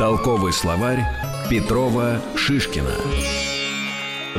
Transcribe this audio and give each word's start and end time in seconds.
Толковый 0.00 0.54
словарь 0.54 1.04
Петрова 1.50 2.22
Шишкина. 2.34 2.94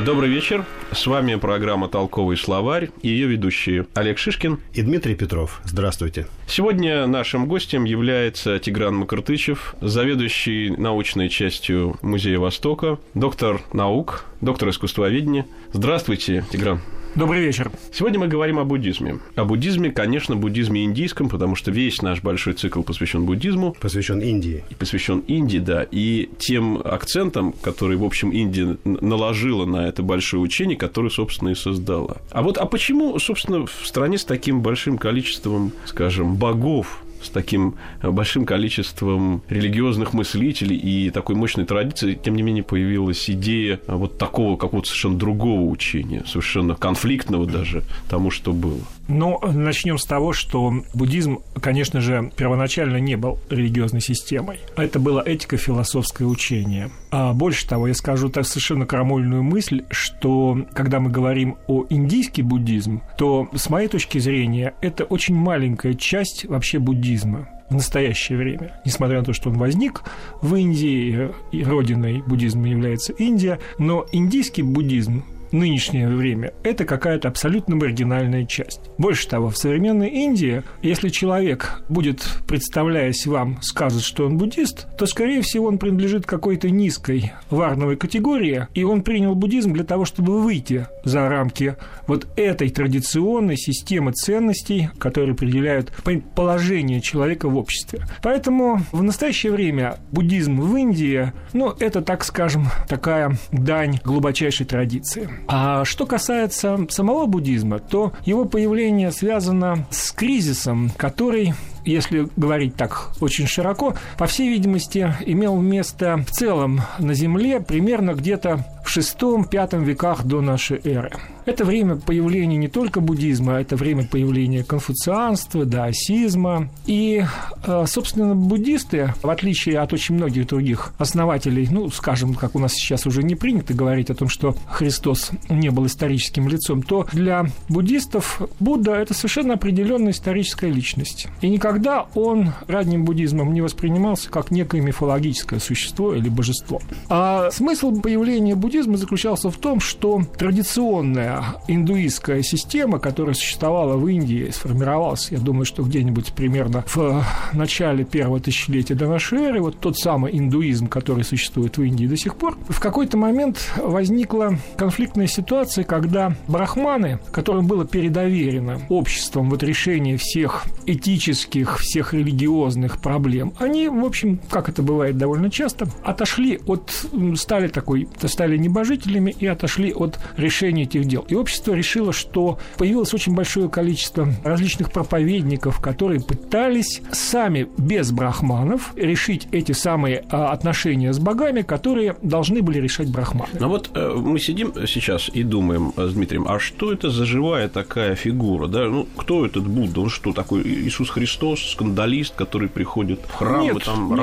Добрый 0.04 0.28
вечер. 0.28 0.66
С 0.90 1.06
вами 1.06 1.36
программа 1.36 1.86
«Толковый 1.86 2.36
словарь» 2.36 2.90
и 3.00 3.08
ее 3.10 3.28
ведущие 3.28 3.86
Олег 3.94 4.18
Шишкин 4.18 4.58
и 4.74 4.82
Дмитрий 4.82 5.14
Петров. 5.14 5.60
Здравствуйте. 5.62 6.26
Сегодня 6.48 7.06
нашим 7.06 7.46
гостем 7.46 7.84
является 7.84 8.58
Тигран 8.58 8.96
Макартычев, 8.96 9.76
заведующий 9.80 10.70
научной 10.70 11.28
частью 11.28 11.96
Музея 12.02 12.40
Востока, 12.40 12.98
доктор 13.14 13.62
наук, 13.72 14.24
доктор 14.40 14.70
искусствоведения. 14.70 15.46
Здравствуйте, 15.72 16.44
Тигран. 16.50 16.80
Добрый 17.14 17.42
вечер. 17.42 17.70
Сегодня 17.92 18.18
мы 18.18 18.26
говорим 18.26 18.58
о 18.58 18.64
буддизме. 18.64 19.18
О 19.36 19.44
буддизме, 19.44 19.90
конечно, 19.90 20.34
буддизме 20.34 20.84
индийском, 20.84 21.28
потому 21.28 21.56
что 21.56 21.70
весь 21.70 22.00
наш 22.00 22.22
большой 22.22 22.54
цикл 22.54 22.80
посвящен 22.80 23.26
буддизму. 23.26 23.76
Посвящен 23.78 24.20
Индии. 24.20 24.64
И 24.70 24.74
посвящен 24.74 25.18
Индии, 25.26 25.58
да. 25.58 25.86
И 25.90 26.30
тем 26.38 26.80
акцентам, 26.82 27.52
которые, 27.60 27.98
в 27.98 28.04
общем, 28.04 28.30
Индия 28.30 28.78
наложила 28.84 29.66
на 29.66 29.88
это 29.88 30.02
большое 30.02 30.42
учение, 30.42 30.78
которое, 30.78 31.10
собственно, 31.10 31.50
и 31.50 31.54
создала. 31.54 32.16
А 32.30 32.40
вот, 32.40 32.56
а 32.56 32.64
почему, 32.64 33.18
собственно, 33.18 33.66
в 33.66 33.86
стране 33.86 34.16
с 34.16 34.24
таким 34.24 34.62
большим 34.62 34.96
количеством, 34.96 35.72
скажем, 35.84 36.36
богов, 36.36 37.02
с 37.22 37.30
таким 37.30 37.76
большим 38.02 38.44
количеством 38.44 39.42
религиозных 39.48 40.12
мыслителей 40.12 40.76
и 40.76 41.10
такой 41.10 41.34
мощной 41.36 41.64
традиции, 41.64 42.18
тем 42.22 42.34
не 42.34 42.42
менее, 42.42 42.62
появилась 42.62 43.28
идея 43.30 43.80
вот 43.86 44.18
такого 44.18 44.56
какого-то 44.56 44.88
совершенно 44.88 45.18
другого 45.18 45.62
учения, 45.62 46.24
совершенно 46.26 46.74
конфликтного 46.74 47.46
даже 47.46 47.82
тому, 48.08 48.30
что 48.30 48.52
было. 48.52 48.80
Ну, 49.14 49.38
начнем 49.42 49.98
с 49.98 50.06
того, 50.06 50.32
что 50.32 50.72
буддизм, 50.94 51.40
конечно 51.60 52.00
же, 52.00 52.32
первоначально 52.34 52.96
не 52.96 53.16
был 53.16 53.38
религиозной 53.50 54.00
системой. 54.00 54.58
Это 54.74 54.98
было 54.98 55.22
этико-философское 55.24 56.24
учение. 56.24 56.90
А 57.10 57.34
больше 57.34 57.68
того, 57.68 57.88
я 57.88 57.94
скажу 57.94 58.30
так 58.30 58.46
совершенно 58.46 58.86
крамольную 58.86 59.42
мысль, 59.42 59.84
что 59.90 60.66
когда 60.72 60.98
мы 60.98 61.10
говорим 61.10 61.58
о 61.66 61.84
индийский 61.90 62.40
буддизм, 62.40 63.02
то, 63.18 63.50
с 63.54 63.68
моей 63.68 63.88
точки 63.88 64.16
зрения, 64.18 64.72
это 64.80 65.04
очень 65.04 65.34
маленькая 65.34 65.92
часть 65.92 66.46
вообще 66.46 66.78
буддизма 66.78 67.50
в 67.68 67.74
настоящее 67.74 68.38
время. 68.38 68.80
Несмотря 68.86 69.18
на 69.18 69.24
то, 69.24 69.34
что 69.34 69.50
он 69.50 69.58
возник 69.58 70.04
в 70.40 70.54
Индии, 70.54 71.28
и 71.52 71.64
родиной 71.64 72.22
буддизма 72.26 72.66
является 72.66 73.12
Индия, 73.12 73.58
но 73.78 74.06
индийский 74.10 74.62
буддизм 74.62 75.22
нынешнее 75.52 76.08
время, 76.08 76.52
это 76.62 76.84
какая-то 76.84 77.28
абсолютно 77.28 77.76
маргинальная 77.76 78.44
часть. 78.44 78.80
Больше 78.98 79.28
того, 79.28 79.50
в 79.50 79.56
современной 79.56 80.08
Индии, 80.08 80.62
если 80.82 81.08
человек 81.08 81.82
будет, 81.88 82.26
представляясь 82.46 83.26
вам, 83.26 83.60
сказать, 83.62 84.02
что 84.02 84.26
он 84.26 84.38
буддист, 84.38 84.86
то, 84.96 85.06
скорее 85.06 85.42
всего, 85.42 85.66
он 85.66 85.78
принадлежит 85.78 86.26
какой-то 86.26 86.70
низкой 86.70 87.32
варновой 87.50 87.96
категории, 87.96 88.66
и 88.74 88.84
он 88.84 89.02
принял 89.02 89.34
буддизм 89.34 89.72
для 89.72 89.84
того, 89.84 90.04
чтобы 90.04 90.40
выйти 90.40 90.86
за 91.04 91.28
рамки 91.28 91.76
вот 92.06 92.26
этой 92.36 92.70
традиционной 92.70 93.56
системы 93.56 94.12
ценностей, 94.12 94.90
которые 94.98 95.32
определяют 95.34 95.92
положение 96.34 97.00
человека 97.00 97.48
в 97.48 97.56
обществе. 97.56 98.06
Поэтому 98.22 98.80
в 98.92 99.02
настоящее 99.02 99.52
время 99.52 99.96
буддизм 100.10 100.60
в 100.60 100.76
Индии, 100.76 101.32
ну, 101.52 101.74
это, 101.78 102.02
так 102.02 102.24
скажем, 102.24 102.66
такая 102.88 103.36
дань 103.50 103.98
глубочайшей 104.04 104.66
традиции. 104.66 105.28
А 105.48 105.84
что 105.84 106.06
касается 106.06 106.86
самого 106.88 107.26
буддизма, 107.26 107.78
то 107.78 108.12
его 108.24 108.44
появление 108.44 109.10
связано 109.10 109.86
с 109.90 110.12
кризисом, 110.12 110.90
который 110.96 111.54
если 111.84 112.28
говорить 112.36 112.76
так 112.76 113.10
очень 113.20 113.46
широко, 113.46 113.94
по 114.16 114.26
всей 114.26 114.48
видимости, 114.48 115.12
имел 115.26 115.56
место 115.60 116.24
в 116.26 116.30
целом 116.30 116.82
на 116.98 117.14
Земле 117.14 117.60
примерно 117.60 118.14
где-то 118.14 118.64
в 118.82 118.96
VI-V 118.96 119.84
веках 119.84 120.24
до 120.24 120.40
нашей 120.40 120.80
эры. 120.84 121.12
Это 121.44 121.64
время 121.64 121.96
появления 121.96 122.56
не 122.56 122.68
только 122.68 123.00
буддизма, 123.00 123.54
это 123.54 123.74
время 123.74 124.04
появления 124.04 124.62
конфуцианства, 124.62 125.64
даосизма. 125.64 126.68
И, 126.86 127.24
э, 127.66 127.84
собственно, 127.86 128.34
буддисты, 128.34 129.12
в 129.22 129.28
отличие 129.28 129.80
от 129.80 129.92
очень 129.92 130.14
многих 130.14 130.46
других 130.46 130.92
основателей, 130.98 131.66
ну, 131.70 131.90
скажем, 131.90 132.34
как 132.34 132.54
у 132.54 132.58
нас 132.58 132.72
сейчас 132.72 133.06
уже 133.06 133.22
не 133.22 133.34
принято 133.34 133.74
говорить 133.74 134.10
о 134.10 134.14
том, 134.14 134.28
что 134.28 134.54
Христос 134.68 135.30
не 135.48 135.70
был 135.70 135.86
историческим 135.86 136.48
лицом, 136.48 136.82
то 136.82 137.06
для 137.12 137.46
буддистов 137.68 138.40
Будда– 138.60 138.92
это 138.96 139.14
совершенно 139.14 139.54
определенная 139.54 140.12
историческая 140.12 140.70
личность. 140.70 141.26
И 141.40 141.48
никогда 141.48 142.06
он 142.14 142.52
ранним 142.68 143.04
буддизмом 143.04 143.52
не 143.52 143.60
воспринимался 143.60 144.30
как 144.30 144.50
некое 144.50 144.80
мифологическое 144.80 145.58
существо 145.58 146.14
или 146.14 146.28
божество. 146.28 146.80
А 147.08 147.50
смысл 147.50 148.00
появления 148.00 148.54
буддизма 148.54 148.71
заключался 148.80 149.50
в 149.50 149.56
том, 149.56 149.80
что 149.80 150.22
традиционная 150.38 151.44
индуистская 151.68 152.42
система, 152.42 152.98
которая 152.98 153.34
существовала 153.34 153.96
в 153.96 154.06
Индии, 154.08 154.50
сформировалась, 154.50 155.30
я 155.30 155.38
думаю, 155.38 155.64
что 155.64 155.82
где-нибудь 155.82 156.32
примерно 156.32 156.84
в 156.94 157.24
начале 157.52 158.04
первого 158.04 158.40
тысячелетия 158.40 158.94
до 158.94 159.08
нашей 159.08 159.38
эры, 159.40 159.60
вот 159.60 159.78
тот 159.80 159.98
самый 159.98 160.36
индуизм, 160.36 160.86
который 160.88 161.24
существует 161.24 161.76
в 161.76 161.82
Индии 161.82 162.06
до 162.06 162.16
сих 162.16 162.36
пор, 162.36 162.56
в 162.68 162.80
какой-то 162.80 163.16
момент 163.16 163.72
возникла 163.76 164.58
конфликтная 164.76 165.26
ситуация, 165.26 165.84
когда 165.84 166.36
брахманы, 166.48 167.18
которым 167.32 167.66
было 167.66 167.84
передоверено 167.84 168.80
обществом 168.88 169.50
вот 169.50 169.62
решение 169.62 170.16
всех 170.16 170.64
этических, 170.86 171.78
всех 171.78 172.14
религиозных 172.14 173.00
проблем, 173.00 173.52
они, 173.58 173.88
в 173.88 174.04
общем, 174.04 174.40
как 174.50 174.68
это 174.68 174.82
бывает 174.82 175.16
довольно 175.16 175.50
часто, 175.50 175.88
отошли 176.02 176.60
от, 176.66 177.06
стали 177.36 177.68
такой, 177.68 178.08
стали 178.24 178.56
небожителями 178.62 179.34
и 179.38 179.46
отошли 179.46 179.92
от 179.92 180.18
решения 180.36 180.84
этих 180.84 181.04
дел. 181.04 181.24
И 181.28 181.34
общество 181.34 181.74
решило, 181.74 182.12
что 182.12 182.58
появилось 182.78 183.12
очень 183.14 183.34
большое 183.34 183.68
количество 183.68 184.28
различных 184.44 184.92
проповедников, 184.92 185.80
которые 185.80 186.20
пытались 186.20 187.02
сами 187.12 187.68
без 187.78 188.12
брахманов 188.12 188.92
решить 188.96 189.48
эти 189.52 189.72
самые 189.72 190.24
а, 190.30 190.52
отношения 190.52 191.12
с 191.12 191.18
богами, 191.18 191.62
которые 191.62 192.16
должны 192.22 192.62
были 192.62 192.78
решать 192.78 193.10
брахманы. 193.10 193.52
Ну 193.58 193.68
вот 193.68 193.90
э, 193.94 194.14
мы 194.16 194.38
сидим 194.38 194.72
сейчас 194.86 195.28
и 195.32 195.42
думаем 195.42 195.92
с 195.96 196.12
Дмитрием, 196.12 196.46
а 196.48 196.58
что 196.58 196.92
это 196.92 197.10
за 197.10 197.24
живая 197.24 197.68
такая 197.68 198.14
фигура? 198.14 198.66
Да? 198.66 198.88
Ну, 198.88 199.06
кто 199.16 199.46
этот 199.46 199.66
Будда? 199.66 200.00
Он 200.00 200.08
что, 200.08 200.32
такой 200.32 200.62
Иисус 200.62 201.10
Христос, 201.10 201.72
скандалист, 201.72 202.34
который 202.34 202.68
приходит 202.68 203.20
в 203.28 203.34
храм 203.34 203.62
нет, 203.62 203.76
и 203.76 203.80
там 203.80 204.14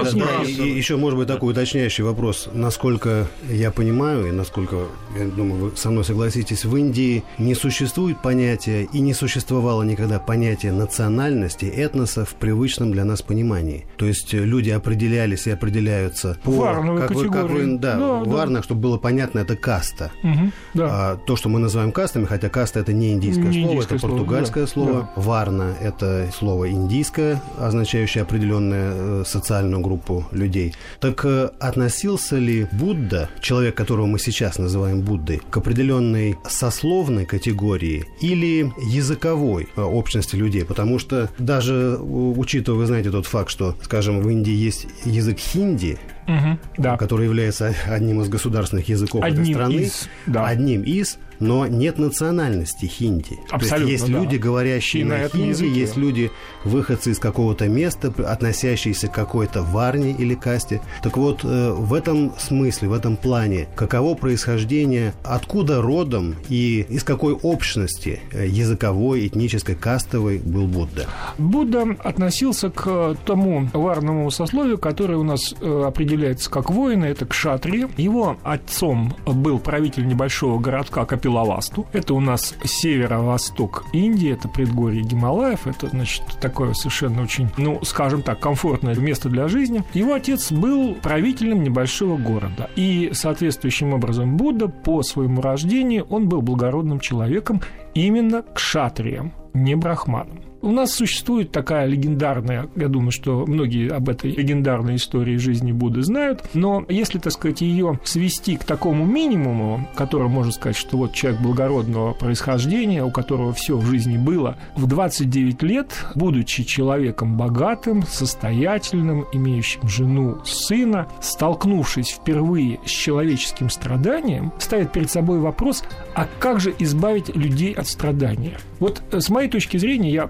и 0.45 0.69
еще, 0.69 0.97
может 0.97 1.17
быть, 1.17 1.27
такой 1.27 1.51
уточняющий 1.51 2.03
вопрос. 2.03 2.49
Насколько 2.53 3.27
я 3.49 3.71
понимаю, 3.71 4.28
и 4.29 4.31
насколько, 4.31 4.87
я 5.17 5.25
думаю, 5.25 5.65
вы 5.65 5.71
со 5.75 5.89
мной 5.89 6.05
согласитесь, 6.05 6.65
в 6.65 6.75
Индии 6.75 7.23
не 7.37 7.55
существует 7.55 8.21
понятия 8.21 8.87
и 8.91 8.99
не 8.99 9.13
существовало 9.13 9.83
никогда 9.83 10.19
понятия 10.19 10.71
национальности, 10.71 11.65
этноса 11.65 12.25
в 12.25 12.35
привычном 12.35 12.91
для 12.91 13.05
нас 13.05 13.21
понимании. 13.21 13.85
То 13.97 14.05
есть 14.05 14.33
люди 14.33 14.69
определялись 14.69 15.47
и 15.47 15.51
определяются 15.51 16.37
по... 16.43 16.51
Варновой 16.51 17.01
как 17.01 17.07
категории. 17.09 17.27
Вы, 17.27 17.33
как 17.33 17.49
вы, 17.49 17.77
да, 17.77 17.97
да, 17.97 18.13
варно, 18.23 18.57
да. 18.57 18.63
чтобы 18.63 18.81
было 18.81 18.97
понятно, 18.97 19.39
это 19.39 19.55
каста. 19.55 20.11
Угу, 20.23 20.51
да. 20.75 20.87
а, 20.89 21.17
то, 21.17 21.35
что 21.35 21.49
мы 21.49 21.59
называем 21.59 21.91
кастами, 21.91 22.25
хотя 22.25 22.49
каста 22.49 22.79
это 22.79 22.93
не 22.93 23.13
индийское 23.13 23.47
не 23.47 23.61
слово, 23.61 23.73
индийское 23.73 23.97
это 23.97 24.07
португальское 24.07 24.65
да, 24.65 24.71
слово. 24.71 24.93
Да. 25.15 25.21
Варна 25.21 25.73
это 25.81 26.29
слово 26.37 26.69
индийское, 26.69 27.41
означающее 27.57 28.21
определенную 28.23 29.21
э, 29.21 29.23
социальную 29.25 29.81
группу 29.81 30.25
людей. 30.31 30.73
Так 30.99 31.25
э, 31.25 31.49
относился 31.59 32.37
ли 32.37 32.67
Будда, 32.71 33.29
человек, 33.41 33.75
которого 33.75 34.05
мы 34.05 34.18
сейчас 34.19 34.57
называем 34.57 35.01
Буддой, 35.01 35.41
к 35.49 35.57
определенной 35.57 36.37
сословной 36.47 37.25
категории 37.25 38.05
или 38.21 38.71
языковой 38.81 39.69
э, 39.75 39.81
общности 39.81 40.35
людей? 40.35 40.65
Потому 40.65 40.99
что 40.99 41.29
даже 41.37 41.97
учитывая, 41.99 42.79
вы 42.79 42.85
знаете, 42.85 43.11
тот 43.11 43.25
факт, 43.25 43.49
что, 43.49 43.75
скажем, 43.81 44.21
в 44.21 44.29
Индии 44.29 44.53
есть 44.53 44.87
язык 45.05 45.39
хинди, 45.39 45.97
угу, 46.29 46.59
да. 46.77 46.97
который 46.97 47.25
является 47.25 47.73
одним 47.87 48.21
из 48.21 48.29
государственных 48.29 48.87
языков 48.87 49.23
одним 49.23 49.41
этой 49.41 49.53
страны, 49.53 49.73
из, 49.73 50.09
да. 50.25 50.45
одним 50.45 50.83
из, 50.83 51.17
но 51.39 51.67
нет 51.67 51.97
национальности 51.97 52.85
хинди. 52.85 53.37
Абсолютно, 53.49 53.67
То 53.67 53.75
есть 53.75 53.91
есть 53.91 54.07
да. 54.07 54.19
люди, 54.19 54.35
говорящие 54.35 55.01
И 55.01 55.05
на 55.05 55.17
на, 55.17 55.29
хинди, 55.29 55.47
языке. 55.47 55.71
есть 55.71 55.97
люди, 55.97 56.31
выходцы 56.63 57.11
из 57.11 57.19
какого-то 57.19 57.67
места, 57.67 58.13
относящиеся 58.17 59.07
к 59.07 59.13
какой-то 59.13 59.63
варне 59.63 60.11
или 60.11 60.35
касте. 60.35 60.81
Так 61.01 61.17
вот, 61.17 61.41
э, 61.43 61.71
в 61.71 61.93
этом 61.93 62.33
смысле, 62.37 62.89
в 62.89 62.93
этом 62.93 63.15
плане, 63.17 63.67
каково 63.75 64.15
происхождение, 64.15 65.13
откуда 65.23 65.81
родом 65.81 66.35
и 66.49 66.85
из 66.89 67.03
какой 67.03 67.33
общности 67.33 68.19
э, 68.31 68.47
языковой, 68.47 69.27
этнической, 69.27 69.75
кастовой 69.75 70.39
был 70.39 70.67
Будда? 70.67 71.07
Будда 71.37 71.95
относился 72.03 72.69
к 72.69 73.15
тому 73.25 73.69
варному 73.73 74.29
сословию, 74.29 74.77
которое 74.77 75.17
у 75.17 75.23
нас 75.23 75.55
э, 75.61 75.83
определено 75.87 76.18
определяется 76.19 76.51
как 76.51 76.69
воина, 76.69 77.05
это 77.05 77.25
кшатри. 77.25 77.87
Его 77.97 78.37
отцом 78.43 79.13
был 79.25 79.59
правитель 79.59 80.05
небольшого 80.05 80.59
городка 80.59 81.05
Капилавасту. 81.05 81.87
Это 81.93 82.13
у 82.13 82.19
нас 82.19 82.55
северо-восток 82.63 83.85
Индии, 83.93 84.33
это 84.33 84.49
предгорье 84.49 85.01
Гималаев, 85.01 85.65
это, 85.65 85.87
значит, 85.87 86.23
такое 86.41 86.73
совершенно 86.73 87.21
очень, 87.21 87.49
ну, 87.57 87.79
скажем 87.83 88.21
так, 88.21 88.39
комфортное 88.39 88.95
место 88.95 89.29
для 89.29 89.47
жизни. 89.47 89.83
Его 89.93 90.13
отец 90.13 90.51
был 90.51 90.95
правителем 90.95 91.63
небольшого 91.63 92.17
города. 92.17 92.69
И 92.75 93.11
соответствующим 93.13 93.93
образом 93.93 94.35
Будда 94.35 94.67
по 94.67 95.01
своему 95.03 95.41
рождению, 95.41 96.05
он 96.09 96.27
был 96.27 96.41
благородным 96.41 96.99
человеком 96.99 97.61
именно 97.93 98.43
кшатрием, 98.53 99.31
не 99.53 99.75
брахманом. 99.75 100.48
У 100.61 100.71
нас 100.71 100.91
существует 100.91 101.51
такая 101.51 101.85
легендарная, 101.85 102.69
я 102.75 102.89
думаю, 102.89 103.11
что 103.11 103.45
многие 103.47 103.89
об 103.89 104.09
этой 104.09 104.31
легендарной 104.31 104.97
истории 104.97 105.37
жизни 105.37 105.71
Будды 105.71 106.01
знают, 106.01 106.43
но 106.53 106.83
если, 106.89 107.17
так 107.17 107.31
сказать, 107.31 107.61
ее 107.61 107.97
свести 108.03 108.57
к 108.57 108.65
такому 108.65 109.05
минимуму, 109.05 109.87
которым 109.95 110.31
можно 110.31 110.51
сказать, 110.51 110.75
что 110.75 110.97
вот 110.97 111.13
человек 111.13 111.39
благородного 111.39 112.11
происхождения, 112.13 113.05
у 113.05 113.09
которого 113.09 113.53
все 113.53 113.77
в 113.77 113.85
жизни 113.85 114.17
было, 114.17 114.57
в 114.75 114.85
29 114.85 115.63
лет, 115.63 115.93
будучи 116.15 116.63
человеком 116.65 117.37
богатым, 117.37 118.03
состоятельным, 118.03 119.25
имеющим 119.31 119.87
жену, 119.87 120.39
сына, 120.43 121.07
столкнувшись 121.21 122.09
впервые 122.09 122.81
с 122.85 122.89
человеческим 122.89 123.69
страданием, 123.69 124.51
ставит 124.59 124.91
перед 124.91 125.09
собой 125.09 125.39
вопрос, 125.39 125.85
а 126.15 126.27
как 126.39 126.59
же 126.59 126.75
избавить 126.79 127.33
людей 127.33 127.71
от 127.71 127.87
страдания? 127.87 128.57
Вот 128.79 129.01
э, 129.11 129.19
с 129.19 129.29
моей 129.29 129.49
точки 129.49 129.77
зрения, 129.77 130.11
я 130.11 130.29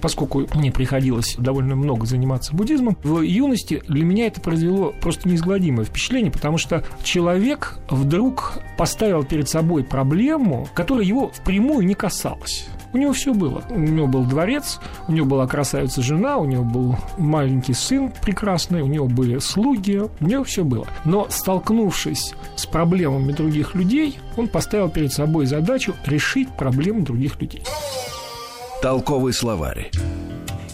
поскольку 0.00 0.46
мне 0.54 0.70
приходилось 0.72 1.36
довольно 1.38 1.76
много 1.76 2.06
заниматься 2.06 2.54
буддизмом, 2.54 2.96
в 3.02 3.20
юности 3.20 3.82
для 3.88 4.04
меня 4.04 4.26
это 4.26 4.40
произвело 4.40 4.94
просто 5.00 5.28
неизгладимое 5.28 5.84
впечатление, 5.84 6.30
потому 6.30 6.58
что 6.58 6.84
человек 7.02 7.78
вдруг 7.88 8.54
поставил 8.76 9.24
перед 9.24 9.48
собой 9.48 9.84
проблему, 9.84 10.68
которая 10.74 11.04
его 11.04 11.28
впрямую 11.28 11.86
не 11.86 11.94
касалась. 11.94 12.66
У 12.92 12.98
него 12.98 13.12
все 13.12 13.32
было. 13.32 13.62
У 13.70 13.78
него 13.78 14.06
был 14.06 14.24
дворец, 14.24 14.80
у 15.06 15.12
него 15.12 15.26
была 15.26 15.46
красавица 15.46 16.02
жена, 16.02 16.38
у 16.38 16.44
него 16.44 16.64
был 16.64 16.96
маленький 17.18 17.72
сын 17.72 18.12
прекрасный, 18.22 18.82
у 18.82 18.86
него 18.86 19.06
были 19.06 19.38
слуги, 19.38 20.02
у 20.20 20.24
него 20.24 20.44
все 20.44 20.64
было. 20.64 20.86
Но 21.04 21.26
столкнувшись 21.30 22.34
с 22.56 22.66
проблемами 22.66 23.32
других 23.32 23.74
людей, 23.74 24.18
он 24.36 24.48
поставил 24.48 24.88
перед 24.88 25.12
собой 25.12 25.46
задачу 25.46 25.94
решить 26.04 26.48
проблемы 26.48 27.02
других 27.02 27.40
людей. 27.40 27.62
Толковый 28.82 29.34
словарь. 29.34 29.90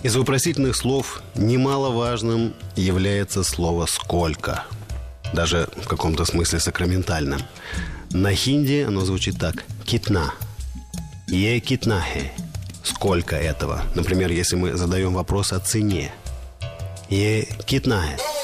Из 0.04 0.14
вопросительных 0.14 0.76
слов 0.76 1.22
немаловажным 1.34 2.54
является 2.76 3.42
слово 3.42 3.86
«сколько». 3.86 4.62
Даже 5.32 5.68
в 5.76 5.88
каком-то 5.88 6.24
смысле 6.24 6.60
сакраментальным. 6.60 7.40
На 8.12 8.32
хинди 8.32 8.84
оно 8.86 9.00
звучит 9.00 9.40
так 9.40 9.64
«китна». 9.84 10.32
«Е 11.26 11.58
китнахе». 11.58 12.30
Сколько 12.84 13.34
этого? 13.34 13.82
Например, 13.96 14.30
если 14.30 14.54
мы 14.54 14.74
задаем 14.74 15.12
вопрос 15.12 15.52
о 15.52 15.58
цене. 15.58 16.12
«Е 17.10 17.48
китнахе». 17.66 18.35